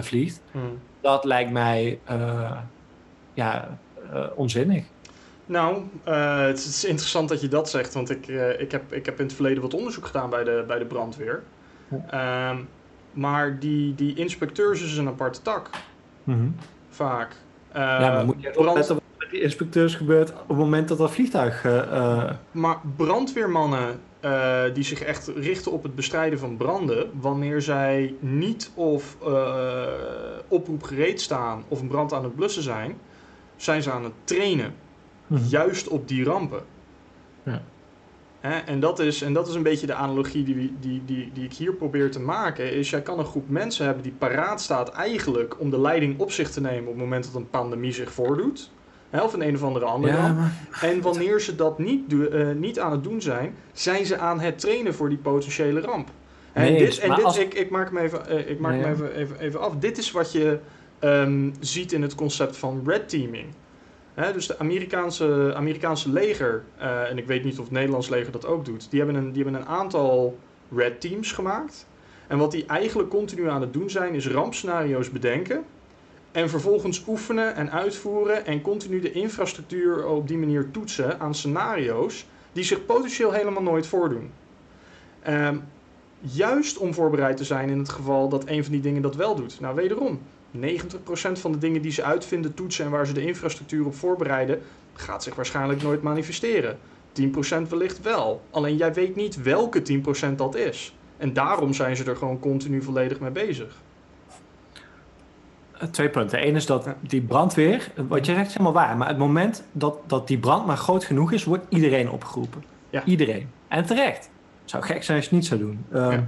vliegt, 0.00 0.40
Hmm. 0.50 0.78
dat 1.00 1.24
lijkt 1.24 1.50
mij 1.50 1.98
ja, 3.34 3.78
onzinnig. 4.34 4.84
Nou, 5.46 5.82
uh, 6.08 6.40
het 6.40 6.58
is 6.58 6.84
interessant 6.84 7.28
dat 7.28 7.40
je 7.40 7.48
dat 7.48 7.70
zegt, 7.70 7.94
want 7.94 8.10
ik, 8.10 8.26
ik, 8.58 8.72
heb, 8.72 8.92
ik 8.92 9.06
heb 9.06 9.18
in 9.18 9.24
het 9.24 9.34
verleden 9.34 9.62
wat 9.62 9.74
onderzoek 9.74 10.06
gedaan 10.06 10.30
bij 10.30 10.44
de, 10.44 10.64
bij 10.66 10.78
de 10.78 10.84
brandweer. 10.84 11.42
Um, 12.14 12.68
maar 13.12 13.58
die, 13.58 13.94
die 13.94 14.14
inspecteurs 14.14 14.82
is 14.82 14.96
een 14.96 15.08
aparte 15.08 15.42
tak. 15.42 15.70
Mm 16.24 16.34
-hmm. 16.34 16.56
Vaak. 16.88 17.30
Uh, 17.30 17.76
ja, 17.76 17.98
maar 17.98 18.24
moet 18.24 18.42
je 18.42 18.50
brand... 18.50 18.86
wat 18.86 19.02
met 19.18 19.30
die 19.30 19.40
inspecteurs 19.40 19.94
gebeurt 19.94 20.32
op 20.32 20.48
het 20.48 20.56
moment 20.56 20.88
dat 20.88 20.98
dat 20.98 21.10
vliegtuig... 21.10 21.64
Uh, 21.64 22.30
maar 22.50 22.80
brandweermannen 22.96 24.00
uh, 24.24 24.62
die 24.74 24.84
zich 24.84 25.02
echt 25.02 25.30
richten 25.36 25.72
op 25.72 25.82
het 25.82 25.94
bestrijden 25.94 26.38
van 26.38 26.56
branden... 26.56 27.10
wanneer 27.20 27.62
zij 27.62 28.14
niet 28.18 28.70
of 28.74 29.16
oproep 30.48 30.82
gereed 30.82 31.20
staan 31.20 31.64
of 31.68 31.80
een 31.80 31.88
brand 31.88 32.12
aan 32.12 32.24
het 32.24 32.34
blussen 32.34 32.62
zijn... 32.62 32.98
zijn 33.56 33.82
ze 33.82 33.90
aan 33.90 34.04
het 34.04 34.12
trainen. 34.24 34.74
Mhm. 35.26 35.44
Juist 35.44 35.88
op 35.88 36.08
die 36.08 36.24
rampen. 36.24 36.62
Ja. 37.42 37.62
Hè, 38.40 38.58
en, 38.58 38.80
dat 38.80 38.98
is, 38.98 39.22
en 39.22 39.32
dat 39.32 39.48
is 39.48 39.54
een 39.54 39.62
beetje 39.62 39.86
de 39.86 39.94
analogie 39.94 40.44
die, 40.44 40.74
die, 40.80 41.02
die, 41.04 41.30
die 41.34 41.44
ik 41.44 41.52
hier 41.52 41.72
probeer 41.72 42.10
te 42.10 42.20
maken. 42.20 42.72
Is 42.72 42.90
jij 42.90 43.02
kan 43.02 43.18
een 43.18 43.24
groep 43.24 43.48
mensen 43.48 43.84
hebben 43.84 44.02
die 44.02 44.12
paraat 44.18 44.60
staat 44.60 44.88
eigenlijk 44.92 45.60
om 45.60 45.70
de 45.70 45.80
leiding 45.80 46.18
op 46.20 46.32
zich 46.32 46.50
te 46.50 46.60
nemen 46.60 46.82
op 46.82 46.94
het 46.94 46.96
moment 47.02 47.24
dat 47.24 47.34
een 47.34 47.50
pandemie 47.50 47.92
zich 47.92 48.12
voordoet. 48.12 48.70
Hè, 49.10 49.20
of 49.22 49.32
een 49.32 49.42
een 49.42 49.54
of 49.54 49.62
andere 49.62 49.84
andere 49.84 50.12
Ja, 50.16 50.32
maar- 50.32 50.52
En 50.80 51.00
wanneer 51.00 51.40
ze 51.40 51.54
dat 51.56 51.78
niet, 51.78 52.12
eh, 52.32 52.50
niet 52.50 52.78
aan 52.80 52.92
het 52.92 53.02
doen 53.04 53.20
zijn, 53.22 53.54
zijn 53.72 54.06
ze 54.06 54.18
aan 54.18 54.40
het 54.40 54.58
trainen 54.58 54.94
voor 54.94 55.08
die 55.08 55.18
potentiële 55.18 55.80
ramp. 55.80 56.08
En, 56.52 56.62
Nee 56.62 56.78
dit, 56.78 56.98
en 56.98 57.14
dit, 57.14 57.24
als- 57.24 57.38
ik, 57.38 57.54
ik 57.54 57.70
maak 57.70 57.88
hem 57.88 57.98
even, 57.98 58.26
eh, 58.26 58.50
ik 58.50 58.58
maak 58.60 58.72
Nee, 58.72 58.80
ja. 58.80 58.90
even, 58.90 59.14
even, 59.14 59.38
even 59.40 59.60
af. 59.60 59.72
Dit 59.76 59.98
is 59.98 60.10
wat 60.10 60.32
je 60.32 60.58
ehm, 60.98 61.50
ziet 61.60 61.92
in 61.92 62.02
het 62.02 62.14
concept 62.14 62.56
van 62.56 62.82
red 62.86 63.08
teaming. 63.08 63.46
Dus 64.14 64.46
de 64.46 64.58
Amerikaanse, 64.58 65.52
Amerikaanse 65.56 66.10
leger, 66.10 66.62
eh, 66.78 67.10
en 67.10 67.18
ik 67.18 67.26
weet 67.26 67.44
niet 67.44 67.58
of 67.58 67.64
het 67.64 67.72
Nederlands 67.72 68.08
leger 68.08 68.32
dat 68.32 68.46
ook 68.46 68.64
doet, 68.64 68.90
die 68.90 69.00
hebben, 69.00 69.18
een, 69.18 69.32
die 69.32 69.42
hebben 69.42 69.60
een 69.60 69.68
aantal 69.68 70.38
red 70.70 71.00
teams 71.00 71.32
gemaakt. 71.32 71.86
En 72.26 72.38
wat 72.38 72.50
die 72.50 72.66
eigenlijk 72.66 73.08
continu 73.08 73.48
aan 73.48 73.60
het 73.60 73.72
doen 73.72 73.90
zijn, 73.90 74.14
is 74.14 74.28
rampscenario's 74.28 75.10
bedenken. 75.10 75.64
En 76.32 76.48
vervolgens 76.48 77.04
oefenen 77.06 77.54
en 77.54 77.72
uitvoeren 77.72 78.46
en 78.46 78.60
continu 78.62 79.00
de 79.00 79.12
infrastructuur 79.12 80.06
op 80.06 80.28
die 80.28 80.38
manier 80.38 80.70
toetsen 80.70 81.20
aan 81.20 81.34
scenario's 81.34 82.26
die 82.52 82.64
zich 82.64 82.86
potentieel 82.86 83.32
helemaal 83.32 83.62
nooit 83.62 83.86
voordoen. 83.86 84.30
Ehm, 85.22 85.56
juist 86.20 86.78
om 86.78 86.94
voorbereid 86.94 87.36
te 87.36 87.44
zijn 87.44 87.68
in 87.68 87.78
het 87.78 87.88
geval 87.88 88.28
dat 88.28 88.48
een 88.48 88.62
van 88.62 88.72
die 88.72 88.80
dingen 88.80 89.02
dat 89.02 89.16
wel 89.16 89.34
doet. 89.34 89.60
Nou, 89.60 89.74
wederom, 89.74 90.20
90% 90.56 90.60
van 91.32 91.52
de 91.52 91.58
dingen 91.58 91.82
die 91.82 91.92
ze 91.92 92.04
uitvinden, 92.04 92.54
toetsen 92.54 92.84
en 92.84 92.90
waar 92.90 93.06
ze 93.06 93.12
de 93.12 93.26
infrastructuur 93.26 93.86
op 93.86 93.94
voorbereiden, 93.94 94.60
gaat 94.94 95.22
zich 95.22 95.34
waarschijnlijk 95.34 95.82
nooit 95.82 96.02
manifesteren. 96.02 96.78
10% 97.12 97.68
wellicht 97.68 98.02
wel. 98.02 98.42
Alleen 98.50 98.76
jij 98.76 98.92
weet 98.94 99.16
niet 99.16 99.42
welke 99.42 99.82
10% 100.30 100.34
dat 100.36 100.54
is. 100.56 100.94
En 101.16 101.32
daarom 101.32 101.74
zijn 101.74 101.96
ze 101.96 102.04
er 102.04 102.16
gewoon 102.16 102.38
continu 102.40 102.82
volledig 102.82 103.20
mee 103.20 103.30
bezig. 103.30 103.76
Eh, 105.78 105.88
Twee 105.88 106.08
punten. 106.08 106.46
Eén 106.46 106.56
is 106.56 106.66
dat 106.66 106.88
die 107.00 107.20
brandweer, 107.20 107.90
wat 108.08 108.26
je 108.26 108.32
zegt 108.34 108.46
is 108.46 108.52
helemaal 108.52 108.72
waar, 108.72 108.96
maar 108.96 109.08
het 109.08 109.18
moment 109.18 109.62
dat, 109.72 109.96
dat 110.06 110.28
die 110.28 110.38
brand 110.38 110.66
maar 110.66 110.76
groot 110.76 111.04
genoeg 111.04 111.32
is, 111.32 111.44
wordt 111.44 111.64
iedereen 111.68 112.10
opgeroepen. 112.10 112.64
Ja. 112.90 113.04
Iedereen. 113.04 113.50
En 113.68 113.86
terecht. 113.86 114.30
Het 114.60 114.70
zou 114.70 114.82
gek 114.82 115.02
zijn 115.04 115.16
als 115.18 115.28
je 115.28 115.34
het 115.34 115.40
niet 115.40 115.46
zou 115.46 115.60
doen. 115.60 115.84
Ehm, 115.92 116.10
Ja. 116.10 116.26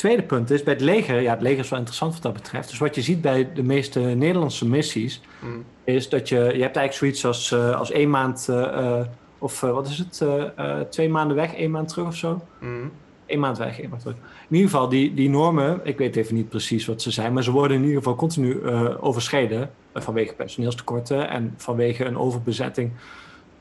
Tweede 0.00 0.22
punt 0.22 0.50
is 0.50 0.62
bij 0.62 0.72
het 0.72 0.82
leger, 0.82 1.20
ja, 1.20 1.32
het 1.32 1.40
leger 1.40 1.58
is 1.58 1.68
wel 1.68 1.78
interessant 1.78 2.12
wat 2.12 2.22
dat 2.22 2.32
betreft. 2.32 2.68
Dus 2.68 2.78
wat 2.78 2.94
je 2.94 3.02
ziet 3.02 3.20
bij 3.20 3.52
de 3.54 3.62
meeste 3.62 4.00
Nederlandse 4.00 4.68
missies, 4.68 5.20
Mm. 5.40 5.64
is 5.84 6.08
dat 6.08 6.28
je, 6.28 6.36
je 6.36 6.42
hebt 6.62 6.76
eigenlijk 6.76 6.92
zoiets 6.92 7.24
als, 7.24 7.52
eh, 7.52 7.76
als 7.78 7.90
één 7.90 8.10
maand, 8.10 8.46
eh, 8.50 8.98
eh, 8.98 9.06
of 9.38 9.60
wat 9.60 9.88
is 9.88 9.98
het, 9.98 10.24
twee 10.90 11.08
maanden 11.08 11.36
weg, 11.36 11.54
één 11.54 11.70
maand 11.70 11.88
terug 11.88 12.06
of 12.06 12.16
zo. 12.16 12.42
Mm. 12.60 12.90
Eén 13.26 13.38
maand 13.38 13.58
weg, 13.58 13.80
één 13.80 13.88
maand 13.88 14.00
terug. 14.00 14.16
In 14.48 14.56
ieder 14.56 14.70
geval, 14.70 14.88
die, 14.88 15.14
die 15.14 15.28
normen, 15.28 15.80
ik 15.84 15.98
weet 15.98 16.16
even 16.16 16.34
niet 16.34 16.48
precies 16.48 16.86
wat 16.86 17.02
ze 17.02 17.10
zijn, 17.10 17.32
maar 17.32 17.42
ze 17.42 17.50
worden 17.50 17.76
in 17.76 17.82
ieder 17.82 17.98
geval 17.98 18.14
continu 18.14 18.68
overschreden 19.00 19.70
vanwege 19.94 20.34
personeelstekorten 20.34 21.28
en 21.28 21.54
vanwege 21.56 22.04
een 22.04 22.18
overbezetting. 22.18 22.90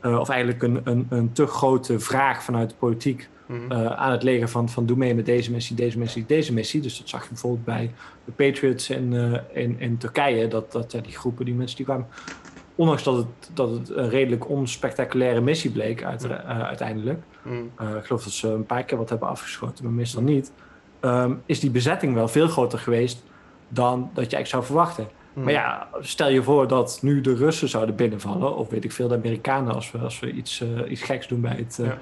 of 0.01 0.29
eigenlijk 0.29 0.63
een, 0.63 0.81
een, 0.83 1.05
een 1.09 1.31
te 1.31 1.45
grote 1.45 1.99
vraag 1.99 2.43
vanuit 2.43 2.69
de 2.69 2.75
politiek 2.79 3.29
Mm. 3.49 3.71
eh, 3.71 3.85
aan 3.85 4.11
het 4.11 4.23
leger 4.23 4.49
van, 4.49 4.69
van 4.69 4.85
doe 4.85 4.97
mee 4.97 5.15
met 5.15 5.25
deze 5.25 5.51
missie, 5.51 5.75
deze 5.75 5.97
missie, 5.99 6.25
deze 6.27 6.53
missie. 6.53 6.81
Dus 6.81 6.97
dat 6.97 7.09
zag 7.09 7.21
je 7.23 7.27
bijvoorbeeld 7.29 7.65
bij 7.65 7.91
de 8.25 8.31
Patriots 8.31 8.89
in, 8.89 9.13
eh, 9.13 9.63
in, 9.63 9.75
in 9.79 9.97
Turkije, 9.97 10.47
dat, 10.47 10.71
dat 10.71 10.91
ja, 10.91 10.99
die 11.01 11.17
groepen, 11.17 11.45
die 11.45 11.53
mensen 11.53 11.77
die 11.77 11.85
kwamen, 11.85 12.07
ondanks 12.75 13.03
dat 13.03 13.15
het, 13.15 13.49
dat 13.53 13.69
het 13.69 13.89
een 13.89 14.09
redelijk 14.09 14.49
onspectaculaire 14.49 15.41
missie 15.41 15.71
bleek 15.71 16.03
uit, 16.03 16.21
Ja. 16.23 16.43
eh, 16.43 16.61
uiteindelijk, 16.61 17.21
Mm. 17.43 17.71
eh, 17.77 17.95
ik 17.95 18.03
geloof 18.05 18.23
dat 18.23 18.33
ze 18.33 18.47
een 18.47 18.65
paar 18.65 18.83
keer 18.83 18.97
wat 18.97 19.09
hebben 19.09 19.27
afgeschoten, 19.27 19.83
maar 19.83 19.93
meestal 19.93 20.21
niet. 20.21 20.51
Ehm, 20.99 21.33
is 21.45 21.59
die 21.59 21.71
bezetting 21.71 22.13
wel 22.13 22.27
veel 22.27 22.47
groter 22.47 22.79
geweest 22.79 23.23
dan 23.67 23.99
dat 23.99 24.29
je 24.29 24.35
eigenlijk 24.35 24.47
zou 24.47 24.63
verwachten. 24.63 25.07
Mm. 25.33 25.43
Maar 25.43 25.53
ja, 25.53 25.87
stel 25.99 26.29
je 26.29 26.43
voor 26.43 26.67
dat 26.67 26.99
nu 27.01 27.21
de 27.21 27.35
Russen 27.35 27.69
zouden 27.69 27.95
binnenvallen, 27.95 28.55
of 28.55 28.69
weet 28.69 28.83
ik 28.83 28.91
veel, 28.91 29.07
de 29.07 29.15
Amerikanen, 29.15 29.73
als 29.73 29.91
we, 29.91 29.97
als 29.97 30.19
we 30.19 30.31
iets, 30.31 30.63
iets 30.89 31.01
geks 31.01 31.27
doen 31.27 31.41
bij 31.41 31.55
het, 31.55 31.79
Ja. 31.83 31.97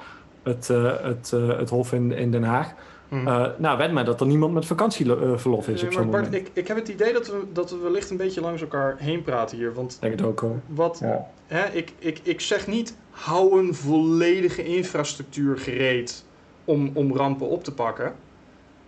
Het, 0.47 0.69
eh, 0.69 0.93
het, 1.01 1.31
eh, 1.33 1.57
het 1.57 1.69
Hof 1.69 1.93
in, 1.93 2.11
in 2.11 2.31
Den 2.31 2.43
Haag. 2.43 2.73
Mm. 3.09 3.27
Eh, 3.27 3.45
nou, 3.57 3.77
wed 3.77 3.91
maar 3.91 4.05
dat 4.05 4.21
er 4.21 4.27
niemand 4.27 4.53
met 4.53 4.65
vakantieverlof 4.65 5.67
is 5.67 5.83
op 5.83 5.91
zo'n 5.91 6.05
moment. 6.05 6.33
ik, 6.33 6.49
ik 6.53 6.67
heb 6.67 6.77
het 6.77 6.87
idee 6.87 7.13
dat 7.13 7.27
we, 7.27 7.43
dat 7.53 7.69
we 7.69 7.77
wellicht 7.77 8.09
een 8.09 8.17
beetje 8.17 8.41
langs 8.41 8.61
elkaar 8.61 8.95
heen 8.97 9.21
praten 9.21 9.57
hier. 9.57 9.73
Want 9.73 9.93
Ik 9.93 10.01
denk 10.01 10.13
het 10.13 10.25
ook 10.25 10.39
hoor. 10.39 10.59
wat, 10.67 10.97
Ja. 11.01 11.27
hè, 11.47 11.65
ik, 11.65 11.93
ik, 11.99 12.19
ik 12.23 12.41
zeg 12.41 12.67
niet, 12.67 12.97
hou 13.09 13.59
een 13.59 13.75
volledige 13.75 14.63
infrastructuur 14.63 15.57
gereed 15.57 16.25
om, 16.65 16.91
om 16.93 17.15
rampen 17.15 17.47
op 17.47 17.63
te 17.63 17.73
pakken. 17.73 18.13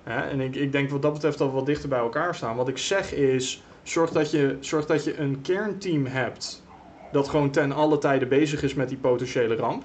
Hè, 0.04 0.20
en 0.20 0.42
ik, 0.42 0.56
ik 0.56 0.72
denk 0.72 0.90
wat 0.90 1.02
dat 1.02 1.14
betreft 1.14 1.38
dat 1.38 1.48
we 1.48 1.54
wat 1.54 1.66
dichter 1.66 1.90
bij 1.90 2.00
elkaar 2.00 2.36
staan. 2.36 2.56
Wat 2.56 2.68
ik 2.68 2.78
zeg 2.78 3.14
is, 3.14 3.64
zorg 3.84 4.12
dat 4.12 4.32
je, 4.32 4.58
zorg 4.60 4.86
dat 4.86 5.04
je 5.04 5.20
een 5.20 5.42
kernteam 5.42 6.06
hebt 6.06 6.64
dat 7.12 7.28
gewoon 7.28 7.52
ten 7.52 7.72
alle 7.72 7.98
tijde 7.98 8.26
bezig 8.26 8.64
is 8.64 8.74
met 8.74 8.90
die 8.90 8.98
potentiële 8.98 9.56
ramp. 9.56 9.84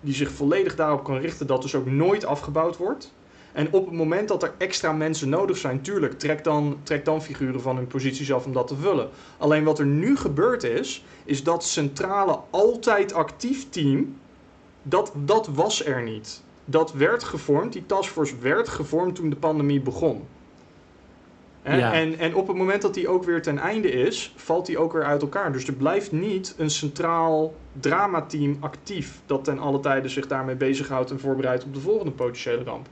Die 0.00 0.14
zich 0.14 0.30
volledig 0.30 0.74
daarop 0.74 1.04
kan 1.04 1.18
richten 1.18 1.46
dat 1.46 1.62
dus 1.62 1.74
ook 1.74 1.86
nooit 1.86 2.24
afgebouwd 2.24 2.76
wordt. 2.76 3.12
En 3.52 3.72
op 3.72 3.84
het 3.86 3.94
moment 3.94 4.28
dat 4.28 4.42
er 4.42 4.54
extra 4.58 4.92
mensen 4.92 5.28
nodig 5.28 5.56
zijn, 5.56 5.80
tuurlijk, 5.80 6.18
trek 6.18 6.44
dan, 6.44 6.78
trek 6.82 7.04
dan 7.04 7.22
figuren 7.22 7.60
van 7.60 7.76
hun 7.76 7.86
posities 7.86 8.32
af 8.32 8.44
om 8.44 8.52
dat 8.52 8.66
te 8.66 8.76
vullen. 8.76 9.08
Alleen 9.38 9.64
wat 9.64 9.78
er 9.78 9.86
nu 9.86 10.16
gebeurd 10.16 10.62
is, 10.62 11.04
is 11.24 11.44
dat 11.44 11.64
centrale 11.64 12.40
altijd 12.50 13.12
actief 13.12 13.68
team, 13.68 14.16
dat, 14.82 15.12
dat 15.14 15.46
was 15.46 15.84
er 15.84 16.02
niet. 16.02 16.42
Dat 16.64 16.92
werd 16.92 17.24
gevormd, 17.24 17.72
die 17.72 17.86
taskforce 17.86 18.38
werd 18.38 18.68
gevormd 18.68 19.14
toen 19.14 19.30
de 19.30 19.36
pandemie 19.36 19.80
begon. 19.80 20.26
Ja. 21.64 21.92
En, 21.92 22.18
en 22.18 22.34
op 22.34 22.46
het 22.46 22.56
moment 22.56 22.82
dat 22.82 22.94
die 22.94 23.08
ook 23.08 23.24
weer 23.24 23.42
ten 23.42 23.58
einde 23.58 23.90
is, 23.90 24.32
valt 24.36 24.66
die 24.66 24.78
ook 24.78 24.92
weer 24.92 25.04
uit 25.04 25.22
elkaar. 25.22 25.52
Dus 25.52 25.66
er 25.66 25.72
blijft 25.72 26.12
niet 26.12 26.54
een 26.58 26.70
centraal 26.70 27.54
dramateam 27.80 28.56
actief 28.60 29.20
dat 29.26 29.44
ten 29.44 29.58
alle 29.58 29.80
tijde 29.80 30.08
zich 30.08 30.26
daarmee 30.26 30.54
bezighoudt 30.54 31.10
en 31.10 31.20
voorbereidt 31.20 31.64
op 31.64 31.74
de 31.74 31.80
volgende 31.80 32.12
potentiële 32.12 32.62
ramp. 32.62 32.86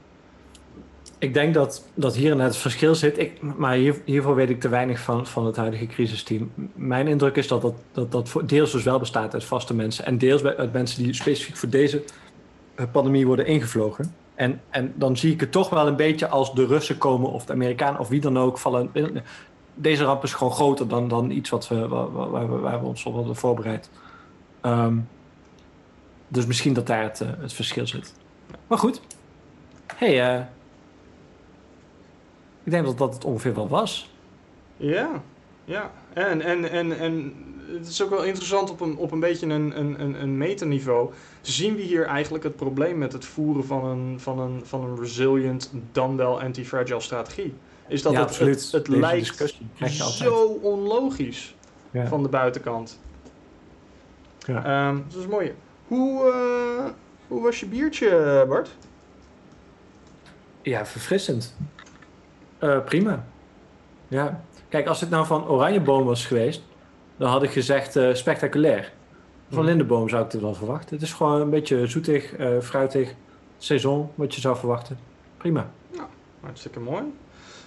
Ik 1.19 1.33
denk 1.33 1.53
dat, 1.53 1.85
dat 1.93 2.15
hier 2.15 2.35
net 2.35 2.47
het 2.47 2.57
verschil 2.57 2.95
zit. 2.95 3.17
Ik, 3.17 3.41
maar 3.41 3.73
hier, 3.73 3.95
hiervoor 4.05 4.35
weet 4.35 4.49
ik 4.49 4.59
te 4.59 4.69
weinig 4.69 4.99
van, 4.99 5.27
van 5.27 5.45
het 5.45 5.55
huidige 5.55 5.85
crisisteam. 5.85 6.51
Mijn 6.73 7.07
indruk 7.07 7.35
is 7.35 7.47
dat 7.47 7.61
dat, 7.61 7.75
dat, 7.91 8.11
dat 8.11 8.33
deels 8.45 8.71
dus 8.71 8.83
wel 8.83 8.99
bestaat 8.99 9.33
uit 9.33 9.43
vaste 9.43 9.73
mensen. 9.73 10.05
En 10.05 10.17
deels 10.17 10.43
uit 10.43 10.73
mensen 10.73 11.03
die 11.03 11.13
specifiek 11.13 11.55
voor 11.55 11.69
deze 11.69 12.03
eh, 12.75 12.85
pandemie 12.91 13.25
worden 13.25 13.45
ingevlogen. 13.45 14.13
En, 14.37 14.61
en 14.69 14.93
dan 14.95 15.17
zie 15.17 15.33
ik 15.33 15.39
het 15.39 15.51
toch 15.51 15.69
wel 15.69 15.87
een 15.87 15.95
beetje 15.95 16.27
als 16.27 16.53
de 16.53 16.65
Russen 16.65 16.97
komen 16.97 17.31
of 17.31 17.45
de 17.45 17.53
Amerikanen 17.53 17.99
of 17.99 18.07
wie 18.07 18.21
dan 18.21 18.37
ook 18.37 18.57
vallen. 18.57 18.91
Deze 19.73 20.03
ramp 20.03 20.23
is 20.23 20.33
gewoon 20.33 20.53
groter 20.53 20.87
dan, 20.87 21.07
dan 21.07 21.31
iets 21.31 21.49
wat 21.49 21.67
we, 21.67 21.87
waar, 21.87 22.81
we 22.81 22.87
ons 22.87 23.05
op 23.05 23.13
hadden 23.13 23.35
voorbereid. 23.35 23.89
Ehm, 24.61 24.97
dus 26.27 26.45
misschien 26.45 26.73
dat 26.73 26.87
daar 26.87 27.03
het, 27.03 27.21
eh, 27.21 27.27
het 27.39 27.53
verschil 27.53 27.87
zit. 27.87 28.13
Maar 28.67 28.77
goed. 28.77 29.01
hey, 29.95 30.35
eh, 30.35 30.41
ik 32.63 32.71
denk 32.71 32.85
dat 32.85 32.97
dat 32.97 33.13
het 33.13 33.25
ongeveer 33.25 33.55
wel 33.55 33.67
was. 33.67 34.09
Ja, 34.77 35.09
ja. 35.67 35.91
En, 36.13 36.41
en, 36.41 36.69
en, 36.69 36.99
en 36.99 37.33
het 37.67 37.87
is 37.87 38.03
ook 38.03 38.09
wel 38.09 38.23
interessant 38.23 38.69
op 38.69 38.79
een, 38.79 38.97
op 38.97 39.11
een 39.11 39.19
beetje 39.19 39.45
een, 39.45 39.79
een, 39.79 40.01
een, 40.01 40.21
een 40.21 40.37
metaniveau. 40.37 41.13
Zien 41.41 41.75
we 41.75 41.81
hier 41.81 42.05
eigenlijk 42.05 42.43
het 42.43 42.55
probleem 42.55 42.97
met 42.97 43.13
het 43.13 43.25
voeren 43.25 43.65
van 43.65 43.85
een, 43.85 44.19
van 44.19 44.39
een, 44.39 44.61
van 44.65 44.83
een 44.83 44.99
resilient, 44.99 45.71
dan 45.91 46.17
wel 46.17 46.41
anti-fragile 46.41 46.99
strategie? 46.99 47.53
Is 47.87 48.01
dat 48.01 48.11
ja, 48.11 48.19
het, 48.19 48.27
absoluut. 48.27 48.71
het, 48.71 48.87
lijkt 48.87 49.53
zo 49.99 50.45
onlogisch 50.61 51.55
Ja. 51.91 52.07
van 52.07 52.23
de 52.23 52.29
buitenkant. 52.29 52.99
Ja. 54.37 54.89
Ehm, 54.89 54.99
dat 55.09 55.19
is 55.19 55.27
mooi. 55.27 55.53
Hoe, 55.87 56.31
eh, 56.31 56.91
hoe 57.27 57.41
was 57.41 57.59
je 57.59 57.65
biertje, 57.65 58.45
Bart? 58.47 58.69
Ja, 60.61 60.85
verfrissend. 60.85 61.55
Eh, 62.57 62.83
prima. 62.83 63.25
Ja. 64.07 64.43
Kijk, 64.69 64.87
als 64.87 65.01
het 65.01 65.09
nou 65.09 65.25
van 65.25 65.47
oranjeboom 65.47 66.05
was 66.05 66.25
geweest, 66.25 66.61
dan 67.17 67.29
had 67.29 67.43
ik 67.43 67.51
gezegd 67.51 67.95
eh, 67.95 68.13
spectaculair. 68.13 68.91
Van 69.49 69.57
Mhm. 69.57 69.67
lindenboom 69.67 70.09
zou 70.09 70.25
ik 70.25 70.31
het 70.31 70.41
wel 70.41 70.53
verwachten. 70.53 70.95
Het 70.95 71.01
is 71.05 71.13
gewoon 71.13 71.41
een 71.41 71.49
beetje 71.49 71.87
zoetig, 71.87 72.33
eh, 72.35 72.59
fruitig, 72.61 73.13
saison, 73.57 74.09
wat 74.15 74.35
je 74.35 74.41
zou 74.41 74.57
verwachten. 74.57 74.97
Prima. 75.37 75.69
Hartstikke 76.41 76.79
mooi. 76.79 77.03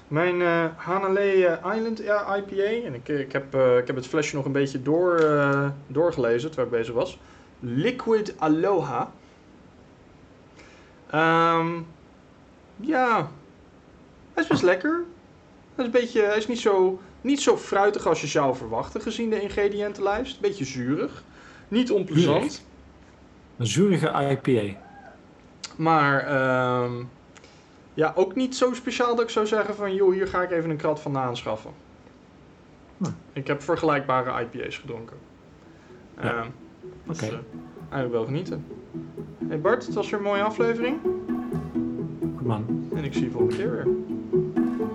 Mijn 0.08 0.42
eh 0.42 0.64
Hanalei 0.76 1.46
Island 1.76 1.98
ja, 1.98 2.36
IPA. 2.36 2.86
En 2.86 2.94
ik, 2.94 3.08
ik, 3.08 3.32
heb, 3.32 3.54
ik 3.54 3.86
heb 3.86 3.96
het 3.96 4.06
flesje 4.06 4.36
nog 4.36 4.44
een 4.44 4.52
beetje 4.52 4.82
door, 4.82 5.20
doorgelezen 5.86 6.50
terwijl 6.50 6.68
ik 6.72 6.78
bezig 6.78 6.94
was. 6.94 7.18
Liquid 7.60 8.34
Aloha. 8.38 9.10
Ehm, 11.10 11.68
ja, 12.76 13.28
hij 14.34 14.42
is 14.42 14.48
best 14.48 14.62
lekker. 14.62 15.04
Hij 15.74 15.84
is, 15.86 15.94
een 15.94 16.00
beetje, 16.00 16.22
hij 16.22 16.36
is 16.36 16.46
niet, 16.46 16.58
zo, 16.58 17.00
niet 17.20 17.40
zo 17.40 17.56
fruitig 17.56 18.06
als 18.06 18.20
je 18.20 18.26
zou 18.26 18.56
verwachten 18.56 19.00
gezien 19.00 19.30
de 19.30 19.40
ingrediëntenlijst. 19.42 20.40
Beetje 20.40 20.64
zuurig. 20.64 21.24
Niet 21.68 21.90
onplezant. 21.90 22.64
Een 23.56 23.66
zurige 23.66 24.08
IPA. 24.30 24.78
Maar 25.76 26.20
ehm, 26.26 26.92
ja, 27.94 28.12
ook 28.16 28.34
niet 28.34 28.56
zo 28.56 28.72
speciaal 28.74 29.14
dat 29.14 29.24
ik 29.24 29.30
zou 29.30 29.46
zeggen 29.46 29.74
van... 29.74 29.94
joh, 29.94 30.12
hier 30.12 30.26
ga 30.26 30.42
ik 30.42 30.50
even 30.50 30.70
een 30.70 30.76
krat 30.76 31.00
van 31.00 31.16
aanschaffen. 31.16 31.70
Hm. 32.96 33.10
Ik 33.32 33.46
heb 33.46 33.62
vergelijkbare 33.62 34.40
IPA's 34.42 34.78
gedronken. 34.78 35.16
Ja. 36.22 36.46
Dus, 37.06 37.16
Oké. 37.16 37.26
eh, 37.26 37.38
eigenlijk 37.80 38.12
wel 38.12 38.24
genieten. 38.24 38.66
Hey 39.48 39.60
Bart, 39.60 39.86
het 39.86 39.94
was 39.94 40.10
weer 40.10 40.18
een 40.18 40.24
mooie 40.24 40.42
aflevering. 40.42 40.98
Goed 42.36 42.46
man. 42.46 42.88
En 42.94 43.04
ik 43.04 43.12
zie 43.12 43.24
je 43.24 43.30
volgende 43.30 43.56
keer 43.56 43.70
weer. 43.70 43.86